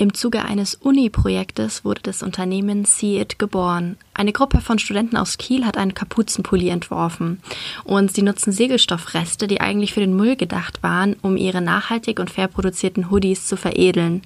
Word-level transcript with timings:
Im 0.00 0.14
Zuge 0.14 0.46
eines 0.46 0.76
Uni-Projektes 0.76 1.84
wurde 1.84 2.00
das 2.02 2.22
Unternehmen 2.22 2.86
See 2.86 3.20
It 3.20 3.38
geboren. 3.38 3.98
Eine 4.14 4.32
Gruppe 4.32 4.62
von 4.62 4.78
Studenten 4.78 5.18
aus 5.18 5.36
Kiel 5.36 5.66
hat 5.66 5.76
einen 5.76 5.92
Kapuzenpulli 5.92 6.70
entworfen 6.70 7.42
und 7.84 8.10
sie 8.10 8.22
nutzen 8.22 8.50
Segelstoffreste, 8.50 9.46
die 9.46 9.60
eigentlich 9.60 9.92
für 9.92 10.00
den 10.00 10.16
Müll 10.16 10.36
gedacht 10.36 10.82
waren, 10.82 11.16
um 11.20 11.36
ihre 11.36 11.60
nachhaltig 11.60 12.18
und 12.18 12.30
fair 12.30 12.48
produzierten 12.48 13.10
Hoodies 13.10 13.46
zu 13.46 13.58
veredeln. 13.58 14.22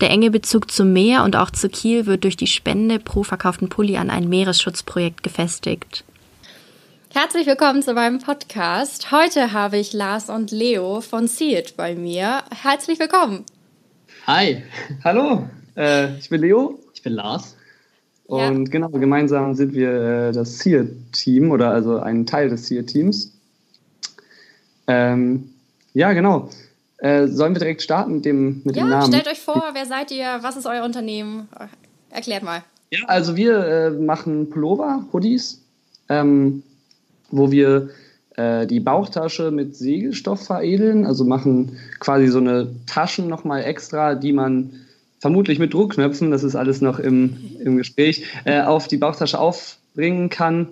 Der 0.00 0.10
enge 0.10 0.32
Bezug 0.32 0.72
zum 0.72 0.92
Meer 0.92 1.22
und 1.22 1.36
auch 1.36 1.50
zu 1.50 1.68
Kiel 1.68 2.06
wird 2.06 2.24
durch 2.24 2.36
die 2.36 2.48
Spende 2.48 2.98
pro 2.98 3.22
verkauften 3.22 3.68
Pulli 3.68 3.98
an 3.98 4.10
ein 4.10 4.28
Meeresschutzprojekt 4.28 5.22
gefestigt. 5.22 6.02
Herzlich 7.10 7.46
willkommen 7.46 7.82
zu 7.82 7.94
meinem 7.94 8.18
Podcast. 8.18 9.12
Heute 9.12 9.52
habe 9.52 9.78
ich 9.78 9.92
Lars 9.92 10.30
und 10.30 10.50
Leo 10.50 11.00
von 11.00 11.28
See 11.28 11.56
It 11.56 11.76
bei 11.76 11.94
mir. 11.94 12.42
Herzlich 12.60 12.98
willkommen. 12.98 13.44
Hi. 14.26 14.62
Hallo, 15.02 15.48
äh, 15.76 16.16
ich 16.16 16.28
bin 16.28 16.42
Leo. 16.42 16.78
Ich 16.94 17.02
bin 17.02 17.14
Lars. 17.14 17.56
Und 18.26 18.66
ja. 18.66 18.70
genau, 18.70 18.88
gemeinsam 18.90 19.54
sind 19.54 19.74
wir 19.74 20.28
äh, 20.28 20.32
das 20.32 20.60
SEER-Team 20.60 21.50
oder 21.50 21.72
also 21.72 21.98
ein 21.98 22.24
Teil 22.24 22.48
des 22.48 22.68
SEER-Teams. 22.68 23.32
Ähm, 24.86 25.50
ja, 25.92 26.12
genau. 26.12 26.50
Äh, 26.98 27.26
sollen 27.26 27.52
wir 27.56 27.58
direkt 27.58 27.82
starten 27.82 28.14
mit 28.14 28.24
dem, 28.24 28.62
mit 28.62 28.76
ja, 28.76 28.84
dem 28.84 28.90
Namen? 28.90 29.12
stellt 29.12 29.26
euch 29.26 29.40
vor, 29.40 29.70
wer 29.72 29.86
seid 29.86 30.12
ihr, 30.12 30.38
was 30.42 30.56
ist 30.56 30.66
euer 30.66 30.84
Unternehmen? 30.84 31.48
Erklärt 32.10 32.44
mal. 32.44 32.62
Ja, 32.90 33.00
also 33.08 33.34
wir 33.34 33.58
äh, 33.66 33.90
machen 33.90 34.50
Pullover, 34.50 35.04
Hoodies, 35.12 35.60
ähm, 36.08 36.62
wo 37.32 37.50
wir 37.50 37.90
die 38.66 38.80
Bauchtasche 38.80 39.50
mit 39.50 39.76
Segelstoff 39.76 40.46
veredeln, 40.46 41.06
also 41.06 41.24
machen 41.24 41.78
quasi 42.00 42.28
so 42.28 42.38
eine 42.38 42.68
Taschen 42.86 43.28
nochmal 43.28 43.64
extra, 43.64 44.14
die 44.14 44.32
man 44.32 44.70
vermutlich 45.22 45.60
mit 45.60 45.72
Druckknöpfen, 45.72 46.32
das 46.32 46.42
ist 46.42 46.56
alles 46.56 46.80
noch 46.80 46.98
im, 46.98 47.36
im 47.60 47.76
Gespräch, 47.76 48.24
äh, 48.44 48.60
auf 48.60 48.88
die 48.88 48.96
Bauchtasche 48.96 49.38
aufbringen 49.38 50.30
kann, 50.30 50.66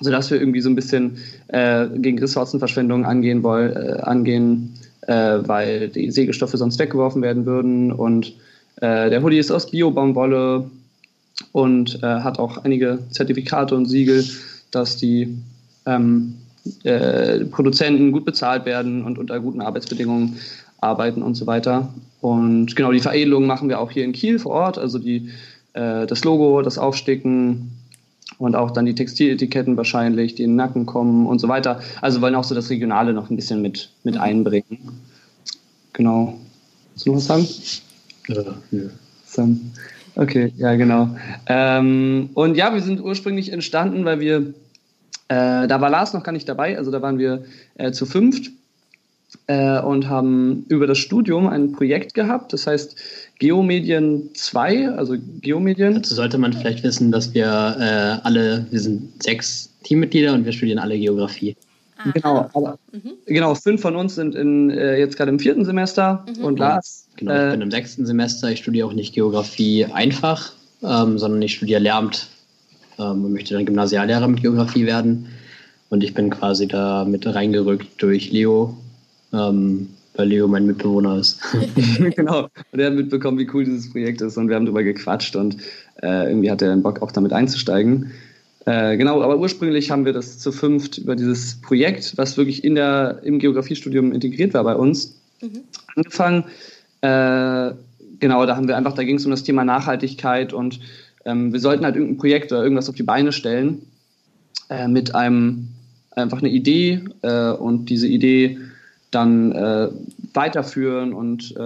sodass 0.00 0.30
wir 0.30 0.38
irgendwie 0.38 0.60
so 0.60 0.70
ein 0.70 0.76
bisschen 0.76 1.18
äh, 1.48 1.88
gegen 1.96 2.20
Ressourcenverschwendung 2.20 3.04
angehen 3.04 3.42
wollen, 3.42 3.74
äh, 3.74 4.00
angehen, 4.02 4.74
äh, 5.08 5.40
weil 5.42 5.88
die 5.88 6.12
Segelstoffe 6.12 6.52
sonst 6.52 6.78
weggeworfen 6.78 7.22
werden 7.22 7.44
würden. 7.44 7.90
Und 7.90 8.34
äh, 8.76 9.10
der 9.10 9.20
Hoodie 9.20 9.38
ist 9.38 9.50
aus 9.50 9.72
Bio-Baumwolle 9.72 10.70
und 11.50 12.02
hat 12.02 12.38
auch 12.38 12.58
einige 12.58 13.00
Zertifikate 13.10 13.74
und 13.74 13.86
Siegel, 13.86 14.24
dass 14.70 14.96
die 14.96 15.38
ähm, 15.86 16.34
äh, 16.84 17.44
Produzenten 17.46 18.12
gut 18.12 18.24
bezahlt 18.24 18.64
werden 18.66 19.04
und 19.04 19.18
unter 19.18 19.40
guten 19.40 19.60
Arbeitsbedingungen 19.60 20.38
arbeiten 20.80 21.22
und 21.22 21.34
so 21.34 21.46
weiter. 21.46 21.92
Und 22.20 22.76
genau 22.76 22.92
die 22.92 23.00
Veredelung 23.00 23.46
machen 23.46 23.68
wir 23.68 23.80
auch 23.80 23.90
hier 23.90 24.04
in 24.04 24.12
Kiel 24.12 24.38
vor 24.38 24.52
Ort, 24.52 24.78
also 24.78 24.98
die, 24.98 25.30
äh, 25.72 26.06
das 26.06 26.24
Logo, 26.24 26.62
das 26.62 26.78
Aufsticken 26.78 27.70
und 28.38 28.54
auch 28.54 28.70
dann 28.70 28.86
die 28.86 28.94
Textiletiketten 28.94 29.76
wahrscheinlich, 29.76 30.34
die 30.34 30.44
in 30.44 30.50
den 30.50 30.56
Nacken 30.56 30.86
kommen 30.86 31.26
und 31.26 31.40
so 31.40 31.48
weiter. 31.48 31.80
Also 32.00 32.20
wollen 32.20 32.34
auch 32.34 32.44
so 32.44 32.54
das 32.54 32.70
Regionale 32.70 33.12
noch 33.12 33.30
ein 33.30 33.36
bisschen 33.36 33.62
mit, 33.62 33.90
mit 34.04 34.16
einbringen. 34.16 35.00
Genau. 35.92 36.38
Willst 36.92 37.06
du 37.06 37.10
noch 37.10 37.16
was 37.18 37.26
sagen? 37.26 37.46
Ja, 38.28 38.42
ja. 38.70 39.48
Okay, 40.14 40.52
ja, 40.58 40.74
genau. 40.74 41.08
Ähm, 41.46 42.30
und 42.34 42.56
ja, 42.56 42.74
wir 42.74 42.82
sind 42.82 43.00
ursprünglich 43.00 43.50
entstanden, 43.50 44.04
weil 44.04 44.20
wir 44.20 44.52
äh, 45.32 45.66
da 45.66 45.80
war 45.80 45.88
Lars 45.88 46.12
noch 46.12 46.22
gar 46.22 46.32
nicht 46.32 46.48
dabei, 46.48 46.76
also 46.76 46.90
da 46.90 47.00
waren 47.00 47.18
wir 47.18 47.44
äh, 47.76 47.92
zu 47.92 48.04
fünft 48.04 48.50
äh, 49.46 49.80
und 49.80 50.08
haben 50.08 50.66
über 50.68 50.86
das 50.86 50.98
Studium 50.98 51.48
ein 51.48 51.72
Projekt 51.72 52.12
gehabt, 52.12 52.52
das 52.52 52.66
heißt 52.66 52.96
Geomedien 53.38 54.30
2, 54.34 54.90
also 54.90 55.16
Geomedien. 55.40 55.94
Dazu 55.94 56.14
sollte 56.14 56.36
man 56.36 56.52
vielleicht 56.52 56.82
wissen, 56.82 57.10
dass 57.10 57.32
wir 57.32 57.46
äh, 57.46 58.26
alle, 58.26 58.66
wir 58.70 58.80
sind 58.80 59.22
sechs 59.22 59.70
Teammitglieder 59.84 60.34
und 60.34 60.44
wir 60.44 60.52
studieren 60.52 60.78
alle 60.78 60.98
Geografie. 60.98 61.56
Genau, 62.14 62.50
aber 62.52 62.78
mhm. 62.92 63.12
genau, 63.26 63.54
fünf 63.54 63.80
von 63.80 63.96
uns 63.96 64.16
sind 64.16 64.34
in, 64.34 64.70
äh, 64.70 64.98
jetzt 64.98 65.16
gerade 65.16 65.30
im 65.30 65.38
vierten 65.38 65.64
Semester 65.64 66.26
mhm. 66.26 66.44
und 66.44 66.58
Lars. 66.58 67.06
Genau, 67.16 67.32
ich 67.32 67.38
äh, 67.38 67.50
bin 67.52 67.60
im 67.62 67.70
sechsten 67.70 68.06
Semester, 68.06 68.50
ich 68.50 68.58
studiere 68.58 68.88
auch 68.88 68.92
nicht 68.92 69.14
Geografie 69.14 69.86
einfach, 69.86 70.52
ähm, 70.82 71.18
sondern 71.18 71.40
ich 71.40 71.54
studiere 71.54 71.80
Lehramt 71.80 72.28
ähm, 72.98 73.24
und 73.24 73.32
möchte 73.32 73.54
dann 73.54 73.66
Gymnasiallehrer 73.66 74.28
mit 74.28 74.42
Geografie 74.42 74.86
werden. 74.86 75.26
Und 75.90 76.02
ich 76.02 76.14
bin 76.14 76.30
quasi 76.30 76.66
da 76.66 77.04
mit 77.04 77.26
reingerückt 77.26 78.02
durch 78.02 78.32
Leo, 78.32 78.76
ähm, 79.32 79.88
weil 80.14 80.28
Leo 80.28 80.48
mein 80.48 80.66
Mitbewohner 80.66 81.18
ist. 81.18 81.40
genau. 82.16 82.48
Und 82.72 82.80
er 82.80 82.86
hat 82.86 82.94
mitbekommen, 82.94 83.38
wie 83.38 83.48
cool 83.52 83.64
dieses 83.64 83.90
Projekt 83.90 84.20
ist 84.20 84.36
und 84.36 84.48
wir 84.48 84.56
haben 84.56 84.64
darüber 84.64 84.82
gequatscht 84.82 85.36
und 85.36 85.56
äh, 86.02 86.28
irgendwie 86.28 86.50
hat 86.50 86.62
er 86.62 86.68
dann 86.68 86.82
Bock, 86.82 87.02
auch 87.02 87.12
damit 87.12 87.32
einzusteigen. 87.32 88.10
Äh, 88.64 88.96
genau, 88.96 89.20
aber 89.22 89.38
ursprünglich 89.38 89.90
haben 89.90 90.04
wir 90.04 90.12
das 90.12 90.38
zu 90.38 90.52
fünft 90.52 90.98
über 90.98 91.16
dieses 91.16 91.60
Projekt, 91.60 92.16
was 92.16 92.36
wirklich 92.36 92.62
in 92.62 92.76
der, 92.76 93.20
im 93.24 93.38
Geografiestudium 93.38 94.12
integriert 94.12 94.54
war 94.54 94.62
bei 94.62 94.76
uns, 94.76 95.20
mhm. 95.40 95.62
angefangen. 95.96 96.44
Äh, 97.00 97.72
genau, 98.20 98.46
da 98.46 98.56
haben 98.56 98.68
wir 98.68 98.76
einfach, 98.76 98.94
da 98.94 99.02
ging 99.02 99.16
es 99.16 99.24
um 99.24 99.32
das 99.32 99.42
Thema 99.42 99.64
Nachhaltigkeit 99.64 100.52
und 100.52 100.78
ähm, 101.24 101.52
wir 101.52 101.60
sollten 101.60 101.84
halt 101.84 101.96
irgendein 101.96 102.18
Projekt 102.18 102.52
oder 102.52 102.62
irgendwas 102.62 102.88
auf 102.88 102.94
die 102.94 103.02
Beine 103.02 103.32
stellen 103.32 103.82
äh, 104.68 104.88
mit 104.88 105.14
einem 105.14 105.68
einfach 106.10 106.38
eine 106.38 106.50
Idee 106.50 107.00
äh, 107.22 107.50
und 107.52 107.86
diese 107.86 108.06
Idee 108.06 108.58
dann 109.10 109.52
äh, 109.52 109.88
weiterführen 110.34 111.12
und 111.12 111.54
äh, 111.56 111.60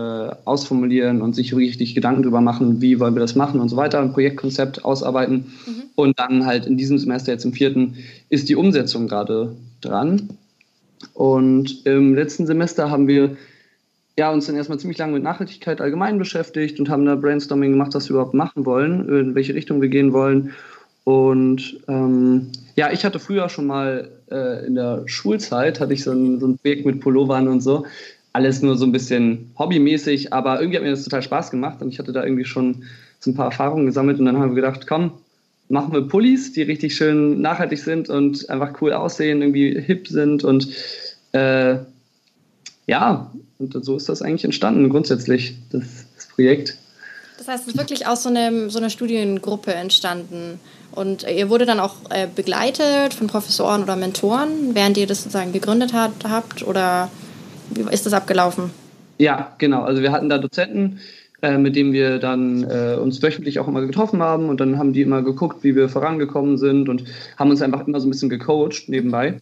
ausformulieren 0.44 1.22
und 1.22 1.34
sich 1.34 1.54
richtig 1.54 1.94
Gedanken 1.94 2.22
darüber 2.22 2.40
machen, 2.40 2.80
wie 2.80 2.98
wollen 2.98 3.14
wir 3.14 3.20
das 3.20 3.36
machen 3.36 3.60
und 3.60 3.68
so 3.68 3.76
weiter, 3.76 4.00
ein 4.00 4.12
Projektkonzept 4.12 4.84
ausarbeiten. 4.84 5.52
Mhm. 5.66 5.82
Und 5.94 6.18
dann 6.18 6.44
halt 6.44 6.66
in 6.66 6.76
diesem 6.76 6.98
Semester, 6.98 7.32
jetzt 7.32 7.44
im 7.44 7.52
vierten, 7.52 7.94
ist 8.28 8.48
die 8.48 8.56
Umsetzung 8.56 9.06
gerade 9.06 9.54
dran. 9.80 10.30
Und 11.14 11.86
im 11.86 12.14
letzten 12.14 12.46
Semester 12.46 12.90
haben 12.90 13.06
wir 13.06 13.36
ja, 14.19 14.32
uns 14.32 14.47
dann 14.47 14.56
erstmal 14.56 14.78
ziemlich 14.78 14.99
lange 14.99 15.12
mit 15.12 15.22
Nachhaltigkeit 15.22 15.81
allgemein 15.81 16.19
beschäftigt 16.19 16.81
und 16.81 16.88
haben 16.88 17.04
da 17.04 17.16
Brainstorming 17.16 17.72
gemacht, 17.72 17.94
was 17.94 18.09
wir 18.09 18.15
überhaupt 18.15 18.34
machen 18.34 18.65
wollen, 18.65 19.09
in 19.09 19.34
welche 19.34 19.54
Richtung 19.54 19.82
wir 19.82 19.88
gehen 19.88 20.12
wollen. 20.12 20.53
Und 21.04 21.78
ähm, 21.87 22.50
ja, 22.75 22.91
ich 22.91 23.04
hatte 23.04 23.19
früher 23.19 23.49
schon 23.49 23.66
mal 23.66 24.09
äh, 24.31 24.66
in 24.66 24.75
der 24.75 25.03
Schulzeit, 25.06 25.81
hatte 25.81 25.93
ich 25.93 26.03
so 26.03 26.12
ein, 26.12 26.41
so 26.41 26.49
ein 26.49 26.59
Projekt 26.59 26.87
mit 26.87 27.00
Pullovern 27.00 27.47
und 27.47 27.60
so. 27.60 27.87
Alles 28.32 28.62
nur 28.62 28.77
so 28.77 28.87
ein 28.87 28.93
bisschen 28.93 29.53
hobbymäßig, 29.59 30.33
aber 30.33 30.60
irgendwie 30.60 30.78
hat 30.78 30.84
mir 30.84 30.91
das 30.91 31.04
total 31.04 31.22
Spaß 31.22 31.50
gemacht 31.50 31.81
und 31.81 31.91
ich 31.91 31.98
hatte 31.98 32.12
da 32.12 32.25
irgendwie 32.25 32.44
schon 32.44 32.84
so 33.21 33.31
ein 33.31 33.34
paar 33.34 33.47
Erfahrungen 33.47 33.87
gesammelt 33.87 34.19
und 34.19 34.27
dann 34.27 34.38
haben 34.38 34.50
wir 34.50 34.62
gedacht, 34.62 34.87
komm, 34.87 35.12
machen 35.69 35.93
wir 35.93 36.03
Pullis, 36.03 36.53
die 36.53 36.62
richtig 36.62 36.97
schön 36.97 37.41
nachhaltig 37.41 37.78
sind 37.78 38.09
und 38.09 38.48
einfach 38.50 38.81
cool 38.81 38.93
aussehen, 38.93 39.43
irgendwie 39.43 39.81
hip 39.81 40.09
sind 40.09 40.44
und 40.44 40.69
äh, 41.33 41.77
ja, 42.86 43.30
und 43.58 43.84
so 43.84 43.97
ist 43.97 44.08
das 44.08 44.22
eigentlich 44.22 44.44
entstanden, 44.44 44.88
grundsätzlich, 44.88 45.56
das, 45.71 45.83
das 46.15 46.27
Projekt. 46.27 46.77
Das 47.38 47.48
heißt, 47.48 47.65
es 47.65 47.74
ist 47.74 47.78
wirklich 47.78 48.06
aus 48.06 48.22
so, 48.22 48.28
einem, 48.28 48.71
so 48.71 48.78
einer 48.78 48.91
Studiengruppe 48.91 49.74
entstanden. 49.74 50.59
Und 50.92 51.24
ihr 51.24 51.50
wurde 51.50 51.66
dann 51.66 51.80
auch 51.80 51.97
äh, 52.10 52.27
begleitet 52.34 53.12
von 53.12 53.27
Professoren 53.27 53.83
oder 53.83 53.97
Mentoren, 53.97 54.74
während 54.74 54.97
ihr 54.97 55.06
das 55.06 55.22
sozusagen 55.22 55.53
gegründet 55.53 55.92
hat, 55.92 56.12
habt? 56.27 56.66
Oder 56.66 57.10
wie 57.71 57.84
ist 57.92 58.06
das 58.06 58.15
abgelaufen? 58.15 58.71
Ja, 59.18 59.54
genau. 59.59 59.83
Also 59.83 60.00
wir 60.03 60.12
hatten 60.12 60.28
da 60.28 60.38
Dozenten, 60.38 61.00
äh, 61.42 61.59
mit 61.59 61.77
denen 61.77 61.92
wir 61.92 62.18
dann 62.18 62.65
äh, 62.65 62.97
uns 63.00 63.22
wöchentlich 63.22 63.59
auch 63.59 63.68
immer 63.68 63.83
getroffen 63.83 64.22
haben 64.22 64.48
und 64.48 64.60
dann 64.60 64.78
haben 64.78 64.92
die 64.92 65.03
immer 65.03 65.22
geguckt, 65.22 65.62
wie 65.62 65.77
wir 65.77 65.88
vorangekommen 65.88 66.56
sind 66.56 66.88
und 66.88 67.04
haben 67.36 67.50
uns 67.50 67.60
einfach 67.60 67.86
immer 67.86 68.00
so 68.00 68.06
ein 68.06 68.10
bisschen 68.10 68.30
gecoacht 68.30 68.88
nebenbei. 68.88 69.38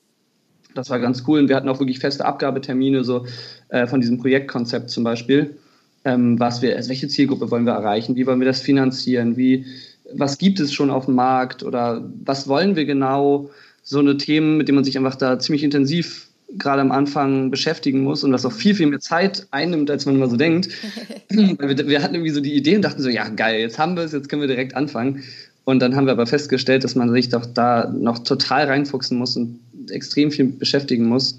Das 0.74 0.90
war 0.90 0.98
ganz 0.98 1.22
cool 1.26 1.40
und 1.40 1.48
wir 1.48 1.56
hatten 1.56 1.68
auch 1.68 1.78
wirklich 1.78 1.98
feste 1.98 2.24
Abgabetermine 2.24 3.04
so 3.04 3.26
äh, 3.68 3.86
von 3.86 4.00
diesem 4.00 4.18
Projektkonzept 4.18 4.90
zum 4.90 5.04
Beispiel. 5.04 5.56
Ähm, 6.04 6.38
was 6.38 6.60
wir, 6.60 6.76
also 6.76 6.90
welche 6.90 7.08
Zielgruppe 7.08 7.50
wollen 7.50 7.64
wir 7.64 7.72
erreichen? 7.72 8.16
Wie 8.16 8.26
wollen 8.26 8.40
wir 8.40 8.46
das 8.46 8.60
finanzieren? 8.60 9.36
Wie, 9.36 9.64
was 10.12 10.38
gibt 10.38 10.60
es 10.60 10.72
schon 10.72 10.90
auf 10.90 11.06
dem 11.06 11.14
Markt 11.14 11.62
oder 11.62 12.04
was 12.24 12.46
wollen 12.48 12.76
wir 12.76 12.84
genau? 12.84 13.50
So 13.82 14.00
eine 14.00 14.16
Themen, 14.16 14.56
mit 14.56 14.68
denen 14.68 14.76
man 14.76 14.84
sich 14.84 14.98
einfach 14.98 15.14
da 15.14 15.38
ziemlich 15.38 15.62
intensiv 15.62 16.28
gerade 16.58 16.82
am 16.82 16.92
Anfang 16.92 17.50
beschäftigen 17.50 18.02
muss 18.02 18.22
und 18.22 18.32
was 18.32 18.44
auch 18.44 18.52
viel, 18.52 18.74
viel 18.74 18.86
mehr 18.86 19.00
Zeit 19.00 19.46
einnimmt, 19.50 19.90
als 19.90 20.06
man 20.06 20.14
immer 20.14 20.28
so 20.28 20.36
denkt. 20.36 20.68
wir, 21.28 21.88
wir, 21.88 22.02
hatten 22.02 22.14
irgendwie 22.14 22.32
so 22.32 22.40
die 22.40 22.54
Idee 22.54 22.76
und 22.76 22.82
dachten 22.82 23.02
so, 23.02 23.08
ja 23.08 23.28
geil, 23.28 23.60
jetzt 23.60 23.78
haben 23.78 23.96
wir 23.96 24.04
es, 24.04 24.12
jetzt 24.12 24.28
können 24.28 24.42
wir 24.42 24.48
direkt 24.48 24.76
anfangen. 24.76 25.22
Und 25.64 25.80
dann 25.80 25.96
haben 25.96 26.06
wir 26.06 26.12
aber 26.12 26.26
festgestellt, 26.26 26.84
dass 26.84 26.94
man 26.94 27.10
sich 27.10 27.30
doch 27.30 27.46
da 27.46 27.90
noch 27.90 28.18
total 28.18 28.66
reinfuchsen 28.66 29.18
muss 29.18 29.36
und 29.36 29.58
extrem 29.90 30.30
viel 30.30 30.46
beschäftigen 30.46 31.06
muss 31.06 31.38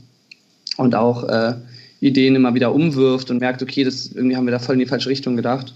und 0.77 0.95
auch 0.95 1.24
äh, 1.24 1.53
Ideen 2.00 2.36
immer 2.36 2.53
wieder 2.53 2.74
umwirft 2.74 3.31
und 3.31 3.39
merkt, 3.39 3.62
okay, 3.62 3.83
das 3.83 4.07
irgendwie 4.07 4.36
haben 4.36 4.45
wir 4.45 4.51
da 4.51 4.59
voll 4.59 4.75
in 4.75 4.80
die 4.80 4.86
falsche 4.86 5.09
Richtung 5.09 5.36
gedacht. 5.36 5.74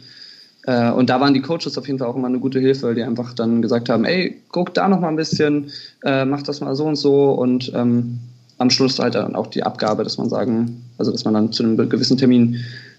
Äh, 0.66 0.92
und 0.92 1.10
da 1.10 1.20
waren 1.20 1.34
die 1.34 1.42
Coaches 1.42 1.78
auf 1.78 1.88
jeden 1.88 2.00
Fall 2.00 2.08
auch 2.08 2.16
immer 2.16 2.28
eine 2.28 2.40
gute 2.40 2.60
Hilfe, 2.60 2.94
die 2.94 3.04
einfach 3.04 3.34
dann 3.34 3.62
gesagt 3.62 3.90
haben, 3.90 4.06
ey, 4.06 4.42
guck 4.50 4.74
da 4.74 4.88
noch 4.88 5.00
mal 5.00 5.10
ein 5.10 5.16
bisschen, 5.16 5.72
äh, 6.04 6.26
mach 6.26 6.44
das 6.44 6.62
mal 6.62 6.76
so 6.76 6.86
und 6.86 6.96
so 6.96 7.32
und 7.32 7.72
ähm, 7.74 8.20
am 8.58 8.70
Schluss 8.70 9.00
halt 9.00 9.16
dann 9.16 9.36
auch 9.36 9.48
die 9.48 9.64
Abgabe, 9.64 10.04
dass 10.04 10.18
man 10.18 10.30
sagen, 10.30 10.84
also 10.98 11.12
dass 11.12 11.24
man 11.24 11.34
dann 11.34 11.52
zu 11.54 11.64
einem 11.64 11.90
gewissen 11.90 12.18
Termin 12.18 12.58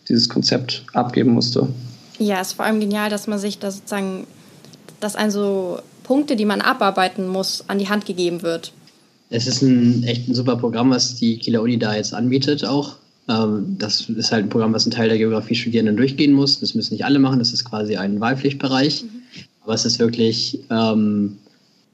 dieses 0.09 0.29
Konzept 0.29 0.85
abgeben 0.95 1.33
musste. 1.33 1.69
Ja, 2.19 2.41
ist 2.41 2.55
vor 2.55 2.65
allem 2.65 2.81
genial, 2.81 3.11
dass 3.11 3.27
man 3.27 3.39
sich 3.39 3.59
da 3.59 3.71
sozusagen, 3.71 4.27
dass 5.01 5.17
ein 5.17 5.31
so 5.31 5.79
Punkte, 6.03 6.35
die 6.35 6.45
man 6.45 6.61
abarbeiten 6.61 7.29
muss, 7.29 7.65
an 7.69 7.79
die 7.79 7.89
Hand 7.89 8.07
gegeben 8.07 8.43
wird. 8.43 8.73
Es 9.31 9.47
ist 9.47 9.63
ein 9.63 10.03
echt 10.03 10.29
ein 10.29 10.35
super 10.35 10.57
Programm, 10.57 10.91
was 10.91 11.15
die 11.15 11.39
Kieler 11.39 11.63
Uni 11.63 11.79
da 11.79 11.95
jetzt 11.95 12.13
anbietet 12.13 12.65
auch. 12.65 12.97
Ähm, 13.29 13.77
das 13.79 14.09
ist 14.09 14.33
halt 14.33 14.47
ein 14.47 14.49
Programm, 14.49 14.73
was 14.75 14.87
ein 14.87 14.91
Teil 14.91 15.09
der 15.09 15.19
Geografiestudierenden 15.19 15.97
durchgehen 15.97 16.33
muss. 16.33 16.59
Das 16.61 16.75
müssen 16.75 16.95
nicht 16.95 17.05
alle 17.05 17.21
machen, 17.21 17.39
das 17.39 17.53
ist 17.53 17.65
quasi 17.65 17.97
ein 17.97 18.21
Wahlpflichtbereich. 18.21 19.05
Mhm. 19.05 19.09
Aber 19.63 19.75
es 19.75 19.85
ist 19.85 20.01
wirklich 20.01 20.59
ähm, 20.71 21.37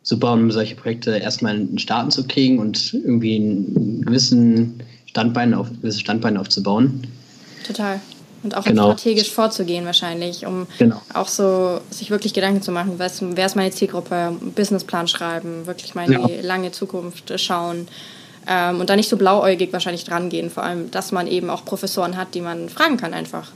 super, 0.02 0.32
um 0.32 0.50
solche 0.50 0.76
Projekte 0.76 1.10
erstmal 1.18 1.66
starten 1.76 2.10
zu 2.10 2.26
kriegen 2.26 2.58
und 2.58 2.94
irgendwie 2.94 3.36
einen 3.36 4.02
gewissen 4.02 4.74
Standbein 5.04 5.52
auf, 5.52 5.68
gewisse 5.82 6.00
Standbeine 6.00 6.40
aufzubauen. 6.40 7.02
Total. 7.66 8.00
Und 8.42 8.56
auch 8.56 8.64
genau. 8.64 8.92
strategisch 8.92 9.32
vorzugehen 9.32 9.86
wahrscheinlich, 9.86 10.46
um 10.46 10.66
genau. 10.78 11.00
auch 11.14 11.28
so 11.28 11.80
sich 11.90 12.10
wirklich 12.10 12.34
Gedanken 12.34 12.62
zu 12.62 12.70
machen, 12.70 12.94
was, 12.98 13.20
wer 13.20 13.46
ist 13.46 13.56
meine 13.56 13.70
Zielgruppe, 13.70 14.36
Businessplan 14.54 15.08
schreiben, 15.08 15.66
wirklich 15.66 15.94
mal 15.94 16.06
in 16.06 16.12
ja. 16.12 16.26
die 16.26 16.46
lange 16.46 16.70
Zukunft 16.70 17.32
schauen 17.40 17.88
ähm, 18.46 18.80
und 18.80 18.90
da 18.90 18.96
nicht 18.96 19.08
so 19.08 19.16
blauäugig 19.16 19.72
wahrscheinlich 19.72 20.04
dran 20.04 20.28
gehen, 20.28 20.50
vor 20.50 20.62
allem, 20.62 20.90
dass 20.90 21.12
man 21.12 21.26
eben 21.26 21.50
auch 21.50 21.64
Professoren 21.64 22.16
hat, 22.16 22.34
die 22.34 22.40
man 22.40 22.68
fragen 22.68 22.96
kann 22.96 23.14
einfach. 23.14 23.50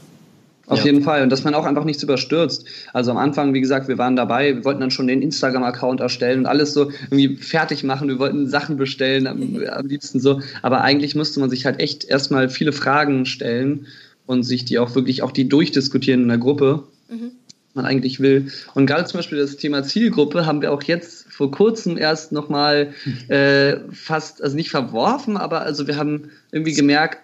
Auf 0.67 0.79
ja. 0.81 0.87
jeden 0.87 1.03
Fall. 1.03 1.23
Und 1.25 1.31
dass 1.31 1.43
man 1.43 1.55
auch 1.55 1.65
einfach 1.65 1.85
nichts 1.85 2.03
überstürzt. 2.03 2.65
Also 2.93 3.11
am 3.11 3.17
Anfang, 3.17 3.53
wie 3.55 3.61
gesagt, 3.61 3.89
wir 3.89 3.99
waren 3.99 4.15
dabei, 4.15 4.55
wir 4.55 4.65
wollten 4.65 4.81
dann 4.81 4.93
schon 4.93 5.09
den 5.09 5.21
Instagram-Account 5.21 6.01
erstellen 6.01 6.41
und 6.41 6.47
alles 6.47 6.75
so 6.75 6.93
irgendwie 7.11 7.37
fertig 7.37 7.83
machen. 7.83 8.09
Wir 8.09 8.21
wollten 8.21 8.49
Sachen 8.49 8.77
bestellen, 8.77 9.27
am, 9.27 9.61
am 9.69 9.87
liebsten 9.87 10.21
so. 10.21 10.41
Aber 10.63 10.83
eigentlich 10.83 11.17
musste 11.17 11.41
man 11.41 11.51
sich 11.51 11.67
halt 11.67 11.81
echt 11.81 12.05
erstmal 12.05 12.49
viele 12.49 12.73
Fragen 12.73 13.27
stellen 13.27 13.87
und 14.31 14.45
sich 14.45 14.65
die 14.65 14.79
auch 14.79 14.95
wirklich 14.95 15.25
auch 15.25 15.33
die 15.33 15.49
durchdiskutieren 15.49 16.23
in 16.23 16.29
der 16.29 16.39
Gruppe, 16.39 16.85
mhm. 17.09 17.33
man 17.75 17.85
eigentlich 17.85 18.21
will. 18.21 18.53
Und 18.75 18.87
gerade 18.87 19.05
zum 19.07 19.19
Beispiel 19.19 19.39
das 19.39 19.57
Thema 19.57 19.83
Zielgruppe 19.83 20.47
haben 20.47 20.63
wir 20.63 20.73
auch 20.73 20.85
jetzt 20.85 21.27
vor 21.33 21.51
kurzem 21.51 21.99
erst 21.99 22.31
nochmal 22.31 22.95
äh, 23.29 23.79
fast, 23.91 24.41
also 24.41 24.55
nicht 24.55 24.71
verworfen, 24.71 25.37
aber 25.37 25.63
also 25.63 25.89
wir 25.89 25.97
haben 25.97 26.31
irgendwie 26.53 26.75
gemerkt, 26.75 27.19